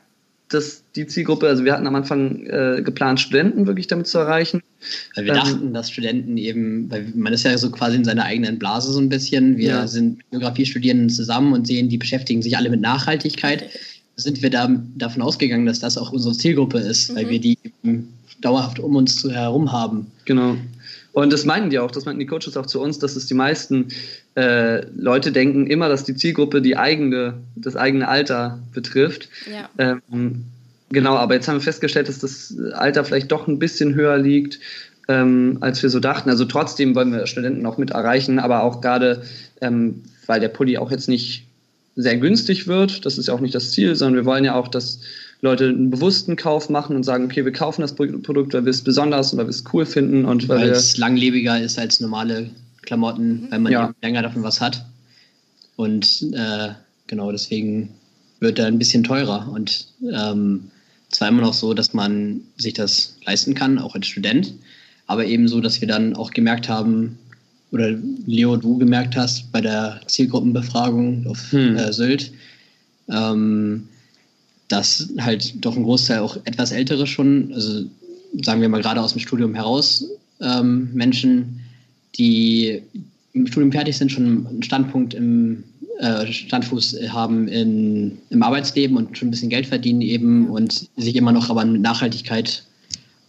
dass 0.48 0.82
die 0.96 1.06
Zielgruppe, 1.06 1.46
also 1.46 1.64
wir 1.64 1.72
hatten 1.72 1.86
am 1.86 1.94
Anfang 1.94 2.44
äh, 2.46 2.82
geplant, 2.82 3.20
Studenten 3.20 3.68
wirklich 3.68 3.86
damit 3.86 4.08
zu 4.08 4.18
erreichen. 4.18 4.62
Weil 5.14 5.26
wir 5.26 5.32
ähm, 5.32 5.38
dachten, 5.38 5.74
dass 5.74 5.90
Studenten 5.90 6.36
eben, 6.36 6.90
weil 6.90 7.12
man 7.14 7.32
ist 7.32 7.44
ja 7.44 7.56
so 7.56 7.70
quasi 7.70 7.96
in 7.96 8.04
seiner 8.04 8.24
eigenen 8.24 8.58
Blase 8.58 8.92
so 8.92 9.00
ein 9.00 9.08
bisschen. 9.08 9.56
Wir 9.58 9.68
ja. 9.68 9.86
sind 9.86 10.28
Biografiestudierenden 10.30 11.10
zusammen 11.10 11.52
und 11.52 11.66
sehen, 11.68 11.88
die 11.88 11.98
beschäftigen 11.98 12.42
sich 12.42 12.56
alle 12.56 12.70
mit 12.70 12.80
Nachhaltigkeit. 12.80 13.70
Sind 14.16 14.42
wir 14.42 14.50
da, 14.50 14.68
davon 14.96 15.22
ausgegangen, 15.22 15.66
dass 15.66 15.80
das 15.80 15.98
auch 15.98 16.10
unsere 16.10 16.34
Zielgruppe 16.34 16.78
ist, 16.78 17.10
mhm. 17.10 17.16
weil 17.16 17.28
wir 17.28 17.40
die 17.40 17.58
dauerhaft 18.40 18.78
um 18.78 18.96
uns 18.96 19.22
herum 19.24 19.72
haben. 19.72 20.06
Genau. 20.24 20.56
Und 21.12 21.32
das 21.32 21.46
meinten 21.46 21.70
die 21.70 21.78
auch, 21.78 21.90
das 21.90 22.04
meinten 22.04 22.20
die 22.20 22.26
Coaches 22.26 22.58
auch 22.58 22.66
zu 22.66 22.78
uns, 22.78 22.98
dass 22.98 23.16
es 23.16 23.24
die 23.24 23.32
meisten 23.32 23.88
äh, 24.36 24.84
Leute 24.96 25.32
denken 25.32 25.66
immer, 25.66 25.88
dass 25.88 26.04
die 26.04 26.14
Zielgruppe 26.14 26.60
die 26.60 26.76
eigene, 26.76 27.34
das 27.54 27.74
eigene 27.74 28.06
Alter 28.06 28.58
betrifft. 28.74 29.30
Ja. 29.50 29.70
Ähm, 29.78 30.44
genau, 30.90 31.16
aber 31.16 31.32
jetzt 31.32 31.48
haben 31.48 31.56
wir 31.56 31.62
festgestellt, 31.62 32.10
dass 32.10 32.18
das 32.18 32.54
Alter 32.74 33.02
vielleicht 33.02 33.32
doch 33.32 33.48
ein 33.48 33.58
bisschen 33.58 33.94
höher 33.94 34.18
liegt, 34.18 34.60
ähm, 35.08 35.56
als 35.62 35.82
wir 35.82 35.88
so 35.88 36.00
dachten. 36.00 36.28
Also 36.28 36.44
trotzdem 36.44 36.94
wollen 36.94 37.12
wir 37.12 37.26
Studenten 37.26 37.64
auch 37.64 37.78
mit 37.78 37.92
erreichen, 37.92 38.38
aber 38.38 38.62
auch 38.62 38.82
gerade, 38.82 39.22
ähm, 39.62 40.02
weil 40.26 40.40
der 40.40 40.48
Pulli 40.48 40.76
auch 40.76 40.90
jetzt 40.90 41.08
nicht 41.08 41.45
sehr 41.96 42.18
günstig 42.18 42.66
wird, 42.66 43.06
das 43.06 43.18
ist 43.18 43.28
ja 43.28 43.34
auch 43.34 43.40
nicht 43.40 43.54
das 43.54 43.72
Ziel, 43.72 43.96
sondern 43.96 44.22
wir 44.22 44.26
wollen 44.26 44.44
ja 44.44 44.54
auch, 44.54 44.68
dass 44.68 45.00
Leute 45.40 45.68
einen 45.68 45.90
bewussten 45.90 46.36
Kauf 46.36 46.68
machen 46.68 46.94
und 46.94 47.02
sagen, 47.02 47.24
okay, 47.24 47.44
wir 47.44 47.52
kaufen 47.52 47.80
das 47.80 47.94
Produkt, 47.94 48.54
weil 48.54 48.64
wir 48.64 48.70
es 48.70 48.82
besonders 48.82 49.32
und 49.32 49.38
weil 49.38 49.46
wir 49.46 49.50
es 49.50 49.64
cool 49.72 49.86
finden 49.86 50.24
und 50.24 50.48
weil, 50.48 50.60
weil 50.60 50.70
es 50.70 50.96
langlebiger 50.98 51.60
ist 51.60 51.78
als 51.78 52.00
normale 52.00 52.50
Klamotten, 52.82 53.48
weil 53.50 53.58
man 53.58 53.72
ja. 53.72 53.94
länger 54.02 54.22
davon 54.22 54.42
was 54.42 54.60
hat. 54.60 54.84
Und 55.76 56.22
äh, 56.32 56.68
genau 57.06 57.32
deswegen 57.32 57.90
wird 58.40 58.58
er 58.58 58.66
ein 58.66 58.78
bisschen 58.78 59.02
teurer. 59.02 59.50
Und 59.52 59.88
ähm, 60.10 60.70
zwar 61.10 61.28
immer 61.28 61.42
noch 61.42 61.54
so, 61.54 61.74
dass 61.74 61.92
man 61.94 62.40
sich 62.56 62.74
das 62.74 63.16
leisten 63.24 63.54
kann, 63.54 63.78
auch 63.78 63.94
als 63.94 64.06
Student, 64.06 64.54
aber 65.06 65.26
eben 65.26 65.48
so, 65.48 65.60
dass 65.60 65.80
wir 65.80 65.88
dann 65.88 66.14
auch 66.16 66.30
gemerkt 66.30 66.68
haben, 66.68 67.18
oder 67.72 67.90
Leo, 68.26 68.56
du 68.56 68.78
gemerkt 68.78 69.16
hast 69.16 69.50
bei 69.52 69.60
der 69.60 70.00
Zielgruppenbefragung 70.06 71.26
auf 71.26 71.52
hm. 71.52 71.76
äh, 71.76 71.92
Sylt, 71.92 72.32
ähm, 73.08 73.88
dass 74.68 75.08
halt 75.18 75.64
doch 75.64 75.76
ein 75.76 75.82
Großteil 75.82 76.20
auch 76.20 76.36
etwas 76.44 76.72
ältere 76.72 77.06
schon, 77.06 77.52
also 77.52 77.84
sagen 78.42 78.60
wir 78.60 78.68
mal 78.68 78.82
gerade 78.82 79.00
aus 79.00 79.12
dem 79.12 79.20
Studium 79.20 79.54
heraus, 79.54 80.04
ähm, 80.40 80.90
Menschen, 80.92 81.60
die 82.18 82.82
im 83.32 83.46
Studium 83.46 83.72
fertig 83.72 83.96
sind, 83.96 84.10
schon 84.10 84.46
einen 84.46 84.62
Standpunkt 84.62 85.14
im 85.14 85.64
äh, 85.98 86.26
Standfuß 86.26 86.98
haben 87.08 87.48
in, 87.48 88.18
im 88.30 88.42
Arbeitsleben 88.42 88.96
und 88.96 89.16
schon 89.16 89.28
ein 89.28 89.30
bisschen 89.30 89.50
Geld 89.50 89.66
verdienen 89.66 90.02
eben 90.02 90.48
und 90.48 90.88
sich 90.96 91.16
immer 91.16 91.32
noch 91.32 91.50
aber 91.50 91.64
mit 91.64 91.80
Nachhaltigkeit 91.80 92.64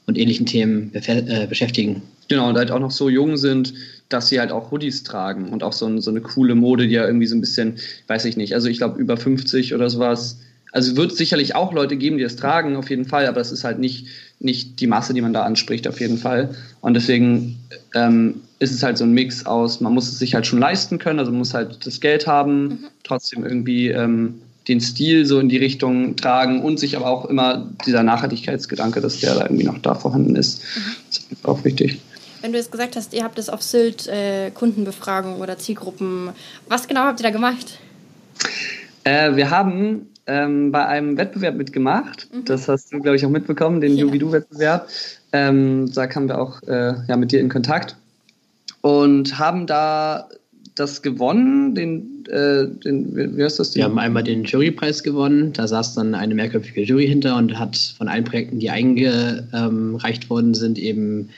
und 0.05 0.17
ähnlichen 0.17 0.45
Themen 0.45 0.91
äh, 0.93 1.47
beschäftigen. 1.47 2.01
Genau, 2.29 2.49
und 2.49 2.57
halt 2.57 2.71
auch 2.71 2.79
noch 2.79 2.91
so 2.91 3.09
jung 3.09 3.37
sind, 3.37 3.73
dass 4.09 4.29
sie 4.29 4.39
halt 4.39 4.51
auch 4.51 4.71
Hoodies 4.71 5.03
tragen 5.03 5.49
und 5.49 5.63
auch 5.63 5.73
so, 5.73 5.99
so 5.99 6.11
eine 6.11 6.21
coole 6.21 6.55
Mode, 6.55 6.87
die 6.87 6.93
ja 6.93 7.05
irgendwie 7.05 7.27
so 7.27 7.35
ein 7.35 7.41
bisschen, 7.41 7.77
weiß 8.07 8.25
ich 8.25 8.37
nicht, 8.37 8.53
also 8.53 8.69
ich 8.69 8.77
glaube 8.77 8.99
über 8.99 9.17
50 9.17 9.73
oder 9.73 9.89
sowas 9.89 10.37
also 10.71 10.95
wird 10.95 11.15
sicherlich 11.15 11.55
auch 11.55 11.73
Leute 11.73 11.97
geben, 11.97 12.17
die 12.17 12.23
es 12.23 12.35
tragen, 12.35 12.75
auf 12.75 12.89
jeden 12.89 13.05
Fall, 13.05 13.25
aber 13.25 13.41
es 13.41 13.51
ist 13.51 13.63
halt 13.63 13.79
nicht, 13.79 14.07
nicht 14.39 14.79
die 14.79 14.87
Masse, 14.87 15.13
die 15.13 15.21
man 15.21 15.33
da 15.33 15.43
anspricht, 15.43 15.87
auf 15.87 15.99
jeden 15.99 16.17
Fall. 16.17 16.55
Und 16.81 16.93
deswegen 16.93 17.57
ähm, 17.95 18.41
ist 18.59 18.71
es 18.71 18.83
halt 18.83 18.97
so 18.97 19.03
ein 19.03 19.11
Mix 19.11 19.45
aus, 19.45 19.81
man 19.81 19.93
muss 19.93 20.09
es 20.09 20.19
sich 20.19 20.35
halt 20.35 20.45
schon 20.45 20.59
leisten 20.59 20.99
können, 20.99 21.19
also 21.19 21.31
man 21.31 21.39
muss 21.39 21.53
halt 21.53 21.85
das 21.85 21.99
Geld 21.99 22.27
haben, 22.27 22.63
mhm. 22.63 22.77
trotzdem 23.03 23.43
irgendwie 23.43 23.89
ähm, 23.89 24.35
den 24.67 24.81
Stil 24.81 25.25
so 25.25 25.39
in 25.39 25.47
die 25.47 25.57
Richtung 25.57 26.15
tragen 26.17 26.61
und 26.61 26.79
sich 26.79 26.97
aber 26.97 27.07
auch 27.07 27.25
immer 27.25 27.67
dieser 27.85 28.03
Nachhaltigkeitsgedanke, 28.03 28.99
dass 28.99 29.19
der 29.21 29.35
da 29.35 29.43
irgendwie 29.43 29.63
noch 29.63 29.79
da 29.79 29.95
vorhanden 29.95 30.35
ist. 30.35 30.61
Mhm. 30.61 30.81
Das 31.09 31.19
ist 31.31 31.45
auch 31.45 31.63
wichtig. 31.63 31.99
Wenn 32.41 32.51
du 32.51 32.57
jetzt 32.57 32.71
gesagt 32.71 32.95
hast, 32.95 33.13
ihr 33.13 33.23
habt 33.23 33.39
es 33.39 33.49
auf 33.49 33.61
Sylt 33.61 34.07
äh, 34.07 34.51
Kundenbefragung 34.51 35.41
oder 35.41 35.57
Zielgruppen, 35.57 36.29
was 36.67 36.87
genau 36.87 37.01
habt 37.01 37.19
ihr 37.19 37.23
da 37.23 37.31
gemacht? 37.31 37.79
Äh, 39.03 39.35
wir 39.35 39.49
haben 39.49 40.09
ähm, 40.27 40.71
bei 40.71 40.85
einem 40.85 41.17
Wettbewerb 41.17 41.55
mitgemacht. 41.55 42.27
Mhm. 42.31 42.45
Das 42.45 42.67
hast 42.67 42.93
du, 42.93 42.99
glaube 42.99 43.15
ich, 43.15 43.25
auch 43.25 43.29
mitbekommen, 43.29 43.81
den 43.81 43.95
ja. 43.95 44.03
Jubidu-Wettbewerb. 44.03 44.87
Ähm, 45.31 45.91
da 45.93 46.07
kamen 46.07 46.27
wir 46.27 46.39
auch 46.39 46.61
äh, 46.63 46.93
ja, 47.07 47.17
mit 47.17 47.31
dir 47.31 47.39
in 47.39 47.49
Kontakt 47.49 47.95
und 48.81 49.39
haben 49.39 49.67
da 49.67 50.29
das 50.75 51.01
gewonnen, 51.01 51.73
den, 51.73 52.25
äh, 52.29 52.67
den 52.67 53.35
wie 53.35 53.43
heißt 53.43 53.59
das? 53.59 53.75
Wir 53.75 53.83
haben 53.83 53.97
einmal 53.97 54.23
den 54.23 54.43
Jurypreis 54.43 55.01
gewonnen. 55.01 55.53
Da 55.53 55.67
saß 55.67 55.95
dann 55.95 56.13
eine 56.13 56.35
mehrköpfige 56.35 56.83
Jury 56.83 57.07
hinter 57.07 57.35
und 57.35 57.57
hat 57.57 57.77
von 57.97 58.07
allen 58.07 58.25
Projekten, 58.25 58.59
die 58.59 58.69
eingereicht 58.69 60.29
worden 60.29 60.53
sind, 60.53 60.77
eben 60.77 61.29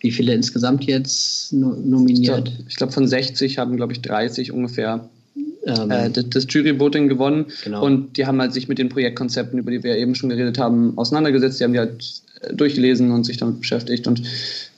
wie 0.00 0.10
viele 0.10 0.32
insgesamt 0.34 0.84
jetzt 0.84 1.52
nominiert? 1.52 2.52
Ich 2.68 2.76
glaube, 2.76 2.90
glaub, 2.90 2.92
von 2.92 3.06
60 3.06 3.58
haben, 3.58 3.76
glaube 3.76 3.92
ich, 3.92 4.02
30 4.02 4.52
ungefähr 4.52 5.08
ähm, 5.66 5.90
äh, 5.90 6.10
das, 6.10 6.46
Jury-Voting 6.48 7.08
gewonnen. 7.08 7.46
Genau. 7.64 7.84
Und 7.84 8.16
die 8.16 8.26
haben 8.26 8.40
halt 8.40 8.52
sich 8.52 8.68
mit 8.68 8.78
den 8.78 8.88
Projektkonzepten, 8.88 9.58
über 9.58 9.70
die 9.70 9.82
wir 9.82 9.96
eben 9.96 10.14
schon 10.14 10.30
geredet 10.30 10.58
haben, 10.58 10.96
auseinandergesetzt. 10.96 11.60
Die 11.60 11.64
haben 11.64 11.72
die 11.72 11.78
halt 11.80 12.22
äh, 12.40 12.54
durchgelesen 12.54 13.10
und 13.10 13.24
sich 13.24 13.36
damit 13.36 13.60
beschäftigt. 13.60 14.06
Und 14.06 14.22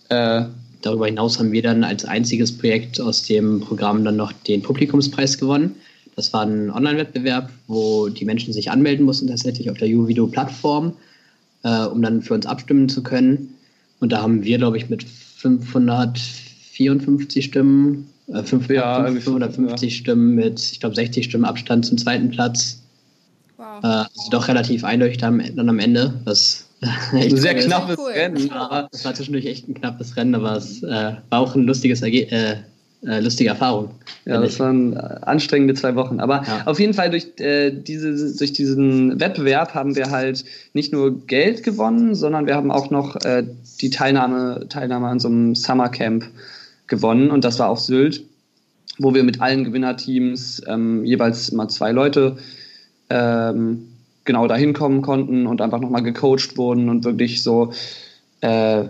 äh, 0.09 0.45
darüber 0.83 1.07
hinaus 1.07 1.39
haben 1.39 1.53
wir 1.53 1.63
dann 1.63 1.85
als 1.85 2.05
einziges 2.05 2.57
Projekt 2.57 3.01
aus 3.01 3.23
dem 3.23 3.61
Programm 3.61 4.05
dann 4.05 4.17
noch 4.17 4.33
den 4.33 4.63
Publikumspreis 4.63 5.39
gewonnen. 5.39 5.77
Das 6.17 6.33
war 6.33 6.43
ein 6.45 6.71
Online-Wettbewerb, 6.71 7.51
wo 7.67 8.09
die 8.09 8.25
Menschen 8.25 8.53
sich 8.53 8.71
anmelden 8.71 9.07
mussten, 9.07 9.29
tatsächlich 9.29 9.71
auf 9.71 9.79
der 9.79 9.89
Juvido-Plattform, 9.89 10.95
äh, 11.63 11.85
um 11.85 12.03
dann 12.03 12.23
für 12.23 12.35
uns 12.35 12.47
abstimmen 12.47 12.89
zu 12.89 13.03
können. 13.03 13.55
Und 14.01 14.13
da 14.13 14.23
haben 14.23 14.45
wir, 14.45 14.59
glaube 14.59 14.79
ich, 14.79 14.91
mit 14.91 15.05
554 15.05 17.45
Stimmen 17.45 18.11
5, 18.33 18.71
ja, 18.71 19.05
550 19.05 19.93
ja. 19.93 19.97
Stimmen 19.97 20.35
mit, 20.35 20.61
ich 20.61 20.81
glaube, 20.81 20.95
60 20.95 21.25
Stimmen 21.25 21.45
Abstand 21.45 21.87
zum 21.87 21.99
zweiten 21.99 22.31
Platz. 22.31 22.83
Wow. 23.57 23.83
Äh, 23.83 23.87
also 23.87 24.31
doch 24.31 24.49
relativ 24.49 24.85
eindeutig 24.85 25.19
dann, 25.19 25.43
dann 25.55 25.69
am 25.69 25.79
Ende. 25.79 26.15
Was 26.25 26.67
ein 27.13 27.37
sehr 27.37 27.55
knappes 27.57 27.99
cool. 27.99 28.13
Rennen. 28.13 28.49
Ja, 28.49 28.89
es 28.93 29.05
war 29.05 29.15
zwischendurch 29.15 29.47
echt 29.47 29.69
ein 29.69 29.75
knappes 29.75 30.17
Rennen, 30.17 30.35
aber 30.35 30.57
es 30.57 30.83
äh, 30.83 31.15
war 31.29 31.41
auch 31.41 31.55
ein 31.55 31.65
lustiges 31.65 32.03
Erge 32.03 32.31
äh, 32.31 32.57
äh, 33.07 33.21
lustige 33.21 33.51
Erfahrung. 33.51 33.91
Ja, 34.27 34.41
das 34.41 34.61
waren 34.61 34.97
anstrengende 34.97 35.75
zwei 35.75 35.95
Wochen. 35.95 36.21
Aber 36.21 36.43
ja. 36.47 36.67
auf 36.67 36.79
jeden 36.79 36.93
Fall 36.93 37.11
durch, 37.11 37.29
äh, 37.39 37.71
diese, 37.71 38.37
durch 38.37 38.53
diesen 38.53 39.19
Wettbewerb 39.19 39.75
haben 39.75 39.97
wir 39.97 40.11
halt 40.11 40.45
nicht 40.75 40.93
nur 40.93 41.27
Geld 41.27 41.63
gewonnen, 41.63 42.15
sondern 42.15 42.47
wir 42.47 42.55
haben 42.55 42.71
auch 42.71 42.91
noch 42.91 43.17
äh, 43.25 43.45
die 43.81 43.91
Teilnahme, 43.91 44.67
Teilnahme 44.69 45.09
an 45.09 45.19
so 45.19 45.29
einem 45.29 45.55
Summercamp 45.55 46.25
gewonnen. 46.87 47.31
Und 47.31 47.45
das 47.45 47.59
war 47.59 47.71
auf 47.71 47.81
Sylt, 47.81 48.23
wo 48.99 49.15
wir 49.15 49.25
mit 49.25 49.41
allen 49.41 49.65
Gewinnerteams 49.65 50.63
ähm, 50.67 51.05
jeweils 51.05 51.49
immer 51.49 51.69
zwei 51.69 51.93
Leute 51.93 52.37
ähm, 53.09 53.89
genau 54.25 54.47
dahin 54.47 54.75
kommen 54.75 55.01
konnten 55.01 55.47
und 55.47 55.63
einfach 55.63 55.81
nochmal 55.81 56.03
gecoacht 56.03 56.59
wurden 56.59 56.91
und 56.91 57.05
wirklich 57.05 57.43
so 57.43 57.73
äh, 58.43 58.85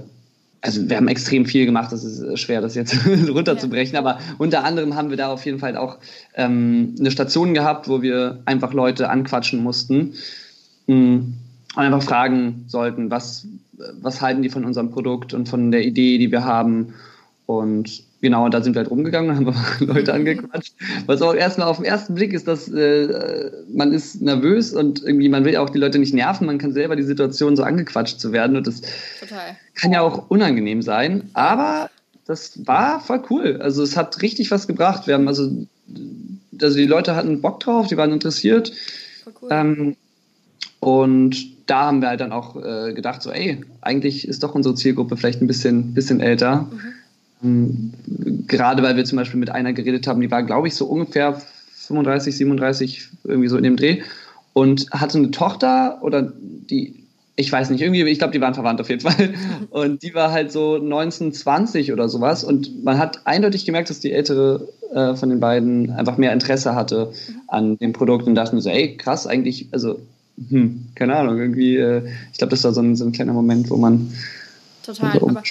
also 0.63 0.89
wir 0.89 0.97
haben 0.97 1.09
extrem 1.09 1.47
viel 1.47 1.67
gemacht, 1.67 1.93
das 1.93 2.05
ist 2.05 2.39
schwer, 2.39 2.61
das 2.61 2.75
jetzt 2.75 2.95
runterzubrechen, 3.29 3.95
ja. 3.95 4.01
aber 4.01 4.19
unter 4.39 4.65
anderem 4.65 4.95
haben 4.95 5.11
wir 5.11 5.17
da 5.17 5.33
auf 5.33 5.45
jeden 5.47 5.59
Fall 5.59 5.77
auch 5.77 5.99
ähm, 6.35 6.95
eine 6.99 7.11
Station 7.11 7.55
gehabt, 7.55 7.89
wo 7.89 8.03
wir 8.03 8.43
einfach 8.45 8.73
Leute 8.73 9.09
anquatschen 9.09 9.63
mussten 9.63 10.15
mm, 10.87 10.93
und 10.93 11.35
einfach 11.77 12.03
fragen 12.03 12.65
sollten, 12.67 13.11
was, 13.11 13.47
was 14.01 14.21
halten 14.21 14.43
die 14.43 14.51
von 14.51 14.65
unserem 14.65 14.91
Produkt 14.91 15.33
und 15.33 15.49
von 15.49 15.71
der 15.71 15.85
Idee, 15.85 16.19
die 16.19 16.31
wir 16.31 16.45
haben 16.45 16.95
und 17.47 18.10
Genau, 18.23 18.45
und 18.45 18.53
da 18.53 18.63
sind 18.63 18.75
wir 18.75 18.81
halt 18.81 18.91
rumgegangen, 18.91 19.35
haben 19.37 19.47
wir 19.47 19.87
Leute 19.87 20.13
angequatscht. 20.13 20.75
Was 21.07 21.23
auch 21.23 21.35
erstmal 21.35 21.69
auf 21.69 21.77
den 21.77 21.87
ersten 21.87 22.15
Blick 22.15 22.33
ist, 22.33 22.47
dass 22.47 22.69
äh, 22.69 23.51
man 23.73 23.93
ist 23.93 24.21
nervös 24.21 24.73
und 24.73 25.03
irgendwie, 25.03 25.29
man 25.29 25.45
will 25.45 25.57
auch 25.57 25.71
die 25.71 25.79
Leute 25.79 25.99
nicht 25.99 26.15
nerven, 26.15 26.47
man 26.47 26.59
kann 26.59 26.73
selber 26.73 26.97
die 26.97 27.03
Situation 27.03 27.57
so 27.57 27.63
angequatscht 27.63 28.21
zu 28.21 28.33
werden 28.33 28.57
und 28.57 28.67
das 28.67 28.83
Total. 29.21 29.57
kann 29.75 29.93
ja 29.93 30.03
auch 30.03 30.31
unangenehm 30.31 30.83
sein, 30.83 31.31
aber 31.33 31.91
das 32.27 32.67
war 32.67 33.01
voll 33.01 33.23
cool. 33.31 33.59
Also 33.61 33.83
es 33.83 33.97
hat 33.97 34.21
richtig 34.23 34.51
was 34.51 34.69
gebracht. 34.69 35.07
Wir 35.07 35.15
haben 35.15 35.27
also, 35.27 35.51
also 36.61 36.77
die 36.77 36.87
Leute 36.87 37.17
hatten 37.17 37.41
Bock 37.41 37.61
drauf, 37.61 37.89
die 37.89 37.97
waren 37.97 38.13
interessiert. 38.13 38.73
Cool. 39.43 39.49
Ähm, 39.51 39.97
und 40.79 41.37
da 41.69 41.87
haben 41.87 42.01
wir 42.01 42.09
halt 42.09 42.21
dann 42.21 42.33
auch 42.33 42.57
äh, 42.57 42.93
gedacht, 42.93 43.23
so, 43.23 43.31
ey, 43.31 43.63
eigentlich 43.81 44.29
ist 44.29 44.43
doch 44.43 44.55
unsere 44.55 44.75
Zielgruppe 44.75 45.17
vielleicht 45.17 45.43
ein 45.43 45.47
bisschen, 45.47 45.95
bisschen 45.95 46.21
älter. 46.21 46.69
Mhm 46.71 46.95
gerade 47.43 48.83
weil 48.83 48.97
wir 48.97 49.05
zum 49.05 49.17
Beispiel 49.17 49.41
mit 49.41 49.51
einer 49.51 49.73
geredet 49.73 50.07
haben, 50.07 50.21
die 50.21 50.31
war, 50.31 50.43
glaube 50.43 50.69
ich, 50.69 50.75
so 50.75 50.87
ungefähr 50.87 51.41
35, 51.87 52.37
37, 52.37 53.09
irgendwie 53.25 53.49
so 53.49 53.57
in 53.57 53.63
dem 53.65 53.77
Dreh 53.77 54.03
und 54.53 54.91
hatte 54.91 55.19
eine 55.19 55.31
Tochter 55.31 55.99
oder 56.03 56.33
die, 56.71 56.95
ich 57.37 57.51
weiß 57.51 57.71
nicht, 57.71 57.81
irgendwie, 57.81 58.03
ich 58.03 58.19
glaube, 58.19 58.33
die 58.33 58.41
waren 58.41 58.55
verwandt 58.55 58.81
auf 58.81 58.91
jeden 58.91 59.01
Fall. 59.01 59.31
Und 59.71 60.03
die 60.03 60.15
war 60.15 60.31
halt 60.31 60.53
so 60.53 60.77
19, 60.77 61.33
20 61.33 61.93
oder 61.93 62.09
sowas. 62.09 62.45
Und 62.45 62.85
man 62.85 62.99
hat 62.99 63.27
eindeutig 63.27 63.65
gemerkt, 63.65 63.89
dass 63.89 64.01
die 64.01 64.13
ältere 64.13 64.69
äh, 64.93 65.15
von 65.15 65.31
den 65.31 65.41
beiden 65.41 65.91
einfach 65.93 66.19
mehr 66.19 66.33
Interesse 66.33 66.75
hatte 66.75 67.13
an 67.49 67.79
dem 67.79 67.93
Produkt 67.93 68.27
und 68.27 68.35
dachte 68.35 68.55
mir 68.55 68.61
so, 68.61 68.69
ey, 68.69 68.97
krass, 68.97 69.27
eigentlich, 69.27 69.69
also, 69.73 70.01
hm, 70.51 70.87
keine 70.95 71.17
Ahnung, 71.17 71.39
irgendwie, 71.39 71.77
äh, 71.77 72.03
ich 72.33 72.39
glaube, 72.39 72.51
das 72.51 72.65
war 72.65 72.73
so 72.73 72.83
ein, 72.83 72.97
so 72.97 73.07
ein 73.07 73.13
kleiner 73.13 73.33
Moment, 73.33 73.71
wo 73.71 73.77
man 73.77 74.13
total. 74.85 75.19
Aber, 75.19 75.43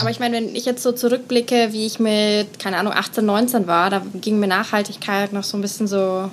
aber 0.00 0.10
ich 0.10 0.20
meine, 0.20 0.36
wenn 0.36 0.54
ich 0.54 0.64
jetzt 0.64 0.82
so 0.82 0.92
zurückblicke, 0.92 1.68
wie 1.72 1.86
ich 1.86 1.98
mit, 1.98 2.58
keine 2.58 2.78
Ahnung, 2.78 2.92
18, 2.92 3.24
19 3.24 3.66
war, 3.66 3.90
da 3.90 4.02
ging 4.14 4.38
mir 4.38 4.46
Nachhaltigkeit 4.46 5.32
noch 5.32 5.44
so 5.44 5.56
ein 5.56 5.60
bisschen 5.60 5.86
so, 5.86 6.30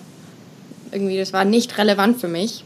irgendwie, 0.91 1.17
das 1.17 1.33
war 1.33 1.45
nicht 1.45 1.77
relevant 1.77 2.19
für 2.19 2.27
mich. 2.27 2.63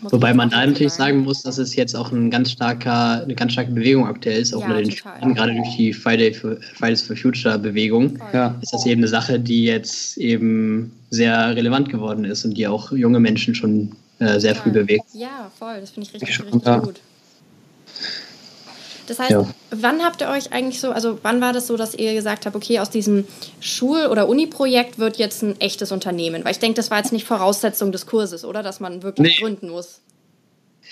Muss 0.00 0.12
Wobei 0.12 0.34
man 0.34 0.50
da 0.50 0.64
natürlich 0.66 0.92
sagen 0.92 1.20
muss, 1.20 1.42
dass 1.42 1.56
es 1.56 1.74
jetzt 1.74 1.96
auch 1.96 2.12
ein 2.12 2.30
ganz 2.30 2.50
starker, 2.50 3.22
eine 3.22 3.34
ganz 3.34 3.54
starke 3.54 3.72
Bewegung 3.72 4.06
aktuell 4.06 4.40
ist, 4.40 4.54
auch 4.54 4.60
ja, 4.60 4.66
unter 4.66 4.82
den 4.82 4.90
Studenten, 4.90 5.34
gerade 5.34 5.54
durch 5.54 5.76
die 5.76 5.92
Friday 5.94 6.34
for, 6.34 6.56
Fridays 6.74 7.00
for 7.00 7.16
Future 7.16 7.58
Bewegung, 7.58 8.18
ja. 8.32 8.54
ist 8.60 8.74
das 8.74 8.84
eben 8.84 9.00
eine 9.00 9.08
Sache, 9.08 9.40
die 9.40 9.64
jetzt 9.64 10.18
eben 10.18 10.92
sehr 11.08 11.56
relevant 11.56 11.88
geworden 11.88 12.26
ist 12.26 12.44
und 12.44 12.58
die 12.58 12.66
auch 12.66 12.92
junge 12.92 13.20
Menschen 13.20 13.54
schon 13.54 13.92
äh, 14.18 14.38
sehr 14.38 14.54
früh 14.54 14.70
bewegt. 14.70 15.04
Ja, 15.14 15.50
voll, 15.58 15.80
das 15.80 15.90
finde 15.90 16.08
ich 16.08 16.14
richtig, 16.14 16.40
richtig 16.40 16.66
ja. 16.66 16.78
gut. 16.78 17.00
Das 19.06 19.18
heißt, 19.18 19.30
ja. 19.30 19.46
wann 19.70 20.02
habt 20.02 20.20
ihr 20.20 20.28
euch 20.28 20.52
eigentlich 20.52 20.80
so, 20.80 20.90
also 20.90 21.18
wann 21.22 21.40
war 21.40 21.52
das 21.52 21.66
so, 21.66 21.76
dass 21.76 21.94
ihr 21.94 22.14
gesagt 22.14 22.46
habt, 22.46 22.56
okay, 22.56 22.78
aus 22.78 22.90
diesem 22.90 23.24
Schul- 23.60 24.06
oder 24.06 24.28
Uni-Projekt 24.28 24.98
wird 24.98 25.16
jetzt 25.16 25.42
ein 25.42 25.60
echtes 25.60 25.92
Unternehmen? 25.92 26.44
Weil 26.44 26.52
ich 26.52 26.58
denke, 26.58 26.76
das 26.76 26.90
war 26.90 26.98
jetzt 26.98 27.12
nicht 27.12 27.24
Voraussetzung 27.24 27.92
des 27.92 28.06
Kurses, 28.06 28.44
oder? 28.44 28.62
Dass 28.62 28.80
man 28.80 29.02
wirklich 29.02 29.36
nee. 29.36 29.42
gründen 29.42 29.68
muss. 29.68 30.00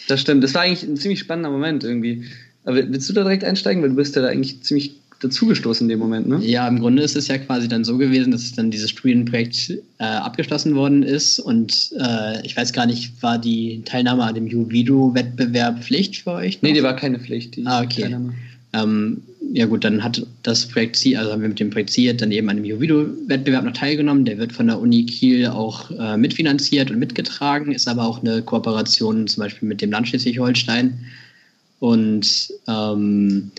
Das 0.09 0.21
stimmt. 0.21 0.44
Das 0.44 0.54
war 0.54 0.62
eigentlich 0.62 0.83
ein 0.83 0.97
ziemlich 0.97 1.21
spannender 1.21 1.50
Moment 1.50 1.85
irgendwie. 1.85 2.25
Aber 2.64 2.76
willst 2.76 3.09
du 3.09 3.12
da 3.12 3.23
direkt 3.23 3.44
einsteigen? 3.44 3.83
Weil 3.83 3.90
du 3.90 3.97
bist 3.97 4.16
ja 4.16 4.23
da 4.23 4.28
eigentlich 4.28 4.62
ziemlich 4.62 5.00
dazugestoßen 5.24 5.86
in 5.86 5.88
dem 5.88 5.98
Moment, 5.98 6.28
ne? 6.28 6.40
Ja, 6.42 6.68
im 6.68 6.78
Grunde 6.78 7.02
ist 7.02 7.16
es 7.16 7.28
ja 7.28 7.38
quasi 7.38 7.66
dann 7.68 7.84
so 7.84 7.98
gewesen, 7.98 8.30
dass 8.30 8.52
dann 8.52 8.70
dieses 8.70 8.90
Studienprojekt 8.90 9.70
äh, 9.98 10.04
abgeschlossen 10.04 10.74
worden 10.74 11.02
ist 11.02 11.38
und 11.38 11.90
äh, 11.98 12.44
ich 12.46 12.56
weiß 12.56 12.72
gar 12.72 12.86
nicht, 12.86 13.22
war 13.22 13.38
die 13.38 13.82
Teilnahme 13.84 14.24
an 14.24 14.34
dem 14.34 14.46
Juvido-Wettbewerb 14.46 15.82
Pflicht 15.82 16.18
für 16.18 16.32
euch? 16.32 16.56
Noch? 16.56 16.62
Nee, 16.62 16.74
die 16.74 16.82
war 16.82 16.96
keine 16.96 17.18
Pflicht. 17.18 17.58
ah, 17.64 17.82
okay. 17.82 18.16
Ähm, 18.72 19.22
ja 19.52 19.66
gut, 19.66 19.84
dann 19.84 20.02
hat 20.02 20.26
das 20.42 20.66
Projekt 20.66 20.96
C, 20.96 21.16
also 21.16 21.30
haben 21.30 21.42
wir 21.42 21.48
mit 21.48 21.60
dem 21.60 21.70
Projekt 21.70 21.90
C 21.90 22.12
dann 22.12 22.32
eben 22.32 22.48
an 22.48 22.56
dem 22.56 22.64
Juvido-Wettbewerb 22.64 23.64
noch 23.64 23.72
teilgenommen. 23.72 24.24
Der 24.24 24.38
wird 24.38 24.52
von 24.52 24.66
der 24.66 24.80
Uni 24.80 25.06
Kiel 25.06 25.46
auch 25.46 25.90
äh, 25.92 26.16
mitfinanziert 26.16 26.90
und 26.90 26.98
mitgetragen, 26.98 27.72
ist 27.72 27.86
aber 27.86 28.04
auch 28.04 28.20
eine 28.20 28.42
Kooperation 28.42 29.28
zum 29.28 29.42
Beispiel 29.42 29.68
mit 29.68 29.80
dem 29.80 29.92
Land 29.92 30.08
Schleswig-Holstein. 30.08 30.98
Und 31.78 32.48
ähm, 32.66 33.52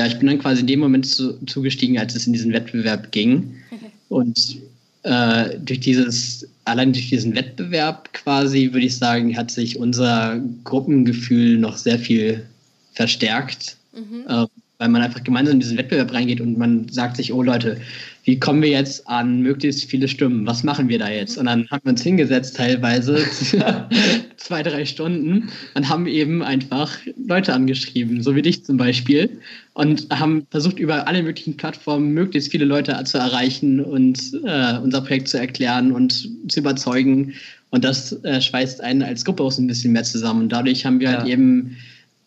ja, 0.00 0.06
ich 0.06 0.18
bin 0.18 0.28
dann 0.28 0.38
quasi 0.38 0.62
in 0.62 0.66
dem 0.66 0.80
Moment 0.80 1.06
zu, 1.06 1.34
zugestiegen, 1.44 1.98
als 1.98 2.14
es 2.14 2.26
in 2.26 2.32
diesen 2.32 2.54
Wettbewerb 2.54 3.12
ging. 3.12 3.54
Und 4.08 4.56
äh, 5.02 5.58
durch 5.58 5.80
dieses, 5.80 6.48
allein 6.64 6.94
durch 6.94 7.10
diesen 7.10 7.34
Wettbewerb 7.34 8.10
quasi, 8.14 8.72
würde 8.72 8.86
ich 8.86 8.96
sagen, 8.96 9.36
hat 9.36 9.50
sich 9.50 9.78
unser 9.78 10.40
Gruppengefühl 10.64 11.58
noch 11.58 11.76
sehr 11.76 11.98
viel 11.98 12.46
verstärkt. 12.94 13.76
Mhm. 13.92 14.24
Äh, 14.26 14.46
weil 14.80 14.88
man 14.88 15.02
einfach 15.02 15.22
gemeinsam 15.22 15.54
in 15.54 15.60
diesen 15.60 15.76
Wettbewerb 15.76 16.12
reingeht 16.12 16.40
und 16.40 16.56
man 16.56 16.88
sagt 16.88 17.18
sich, 17.18 17.34
oh 17.34 17.42
Leute, 17.42 17.76
wie 18.24 18.40
kommen 18.40 18.62
wir 18.62 18.70
jetzt 18.70 19.06
an 19.06 19.42
möglichst 19.42 19.84
viele 19.84 20.08
Stimmen? 20.08 20.46
Was 20.46 20.64
machen 20.64 20.88
wir 20.88 20.98
da 20.98 21.10
jetzt? 21.10 21.36
Und 21.36 21.46
dann 21.46 21.68
haben 21.68 21.82
wir 21.84 21.90
uns 21.90 22.02
hingesetzt, 22.02 22.56
teilweise 22.56 23.18
zwei, 24.36 24.62
drei 24.62 24.86
Stunden, 24.86 25.50
und 25.74 25.88
haben 25.90 26.06
eben 26.06 26.42
einfach 26.42 26.96
Leute 27.26 27.52
angeschrieben, 27.52 28.22
so 28.22 28.34
wie 28.34 28.40
dich 28.40 28.64
zum 28.64 28.78
Beispiel, 28.78 29.38
und 29.74 30.06
haben 30.10 30.46
versucht, 30.50 30.78
über 30.78 31.06
alle 31.06 31.22
möglichen 31.22 31.58
Plattformen 31.58 32.14
möglichst 32.14 32.50
viele 32.50 32.64
Leute 32.64 32.98
zu 33.04 33.18
erreichen 33.18 33.80
und 33.80 34.32
äh, 34.46 34.78
unser 34.78 35.02
Projekt 35.02 35.28
zu 35.28 35.38
erklären 35.38 35.92
und 35.92 36.26
zu 36.48 36.60
überzeugen. 36.60 37.34
Und 37.68 37.84
das 37.84 38.12
äh, 38.24 38.40
schweißt 38.40 38.80
einen 38.80 39.02
als 39.02 39.26
Gruppe 39.26 39.42
auch 39.42 39.52
so 39.52 39.60
ein 39.60 39.66
bisschen 39.66 39.92
mehr 39.92 40.04
zusammen. 40.04 40.44
Und 40.44 40.52
dadurch 40.52 40.86
haben 40.86 41.00
wir 41.00 41.08
halt 41.08 41.18
ja. 41.18 41.24
halt 41.24 41.32
eben, 41.32 41.76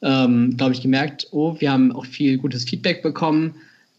ähm, 0.04 0.56
glaube 0.58 0.74
ich, 0.74 0.82
gemerkt, 0.82 1.28
oh, 1.32 1.56
wir 1.60 1.72
haben 1.72 1.92
auch 1.92 2.06
viel 2.06 2.38
gutes 2.38 2.66
Feedback 2.66 3.02
bekommen. 3.02 3.56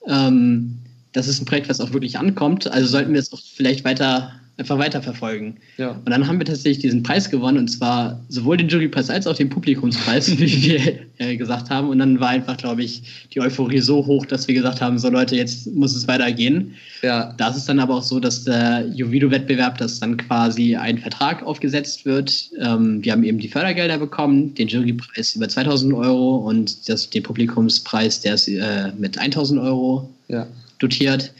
Ähm, 0.06 0.78
das 1.12 1.28
ist 1.28 1.40
ein 1.40 1.46
Projekt, 1.46 1.68
was 1.68 1.80
auch 1.80 1.92
wirklich 1.92 2.18
ankommt. 2.18 2.70
Also 2.70 2.88
sollten 2.88 3.12
wir 3.12 3.20
es 3.20 3.32
auch 3.32 3.40
vielleicht 3.40 3.84
weiter 3.84 4.32
einfach 4.56 4.78
weiterverfolgen. 4.78 5.56
Ja. 5.78 5.90
Und 5.90 6.10
dann 6.10 6.26
haben 6.26 6.38
wir 6.38 6.46
tatsächlich 6.46 6.78
diesen 6.78 7.02
Preis 7.02 7.30
gewonnen 7.30 7.58
und 7.58 7.68
zwar 7.68 8.20
sowohl 8.28 8.56
den 8.56 8.68
Jurypreis 8.68 9.10
als 9.10 9.26
auch 9.26 9.34
den 9.34 9.48
Publikumspreis, 9.48 10.30
wie 10.38 10.62
wir 10.62 10.98
äh, 11.18 11.36
gesagt 11.36 11.70
haben. 11.70 11.88
Und 11.88 11.98
dann 11.98 12.20
war 12.20 12.28
einfach, 12.28 12.56
glaube 12.56 12.84
ich, 12.84 13.28
die 13.32 13.40
Euphorie 13.40 13.80
so 13.80 14.06
hoch, 14.06 14.26
dass 14.26 14.46
wir 14.46 14.54
gesagt 14.54 14.80
haben, 14.80 14.98
so 14.98 15.08
Leute, 15.08 15.34
jetzt 15.34 15.66
muss 15.74 15.96
es 15.96 16.06
weitergehen. 16.06 16.74
Ja. 17.02 17.34
Da 17.36 17.48
ist 17.48 17.56
es 17.56 17.64
dann 17.66 17.80
aber 17.80 17.94
auch 17.94 18.02
so, 18.02 18.20
dass 18.20 18.44
der 18.44 18.86
Juvido-Wettbewerb, 18.94 19.78
dass 19.78 19.98
dann 19.98 20.16
quasi 20.16 20.76
ein 20.76 20.98
Vertrag 20.98 21.42
aufgesetzt 21.42 22.04
wird. 22.04 22.50
Ähm, 22.60 23.04
wir 23.04 23.12
haben 23.12 23.24
eben 23.24 23.38
die 23.38 23.48
Fördergelder 23.48 23.98
bekommen, 23.98 24.54
den 24.54 24.68
Jurypreis 24.68 25.34
über 25.34 25.48
2000 25.48 25.92
Euro 25.94 26.36
und 26.36 26.88
das, 26.88 27.10
den 27.10 27.24
Publikumspreis, 27.24 28.20
der 28.20 28.34
ist 28.34 28.48
äh, 28.48 28.92
mit 28.96 29.18
1000 29.18 29.60
Euro. 29.60 30.10
Ja 30.28 30.46
dotiert. 30.78 31.32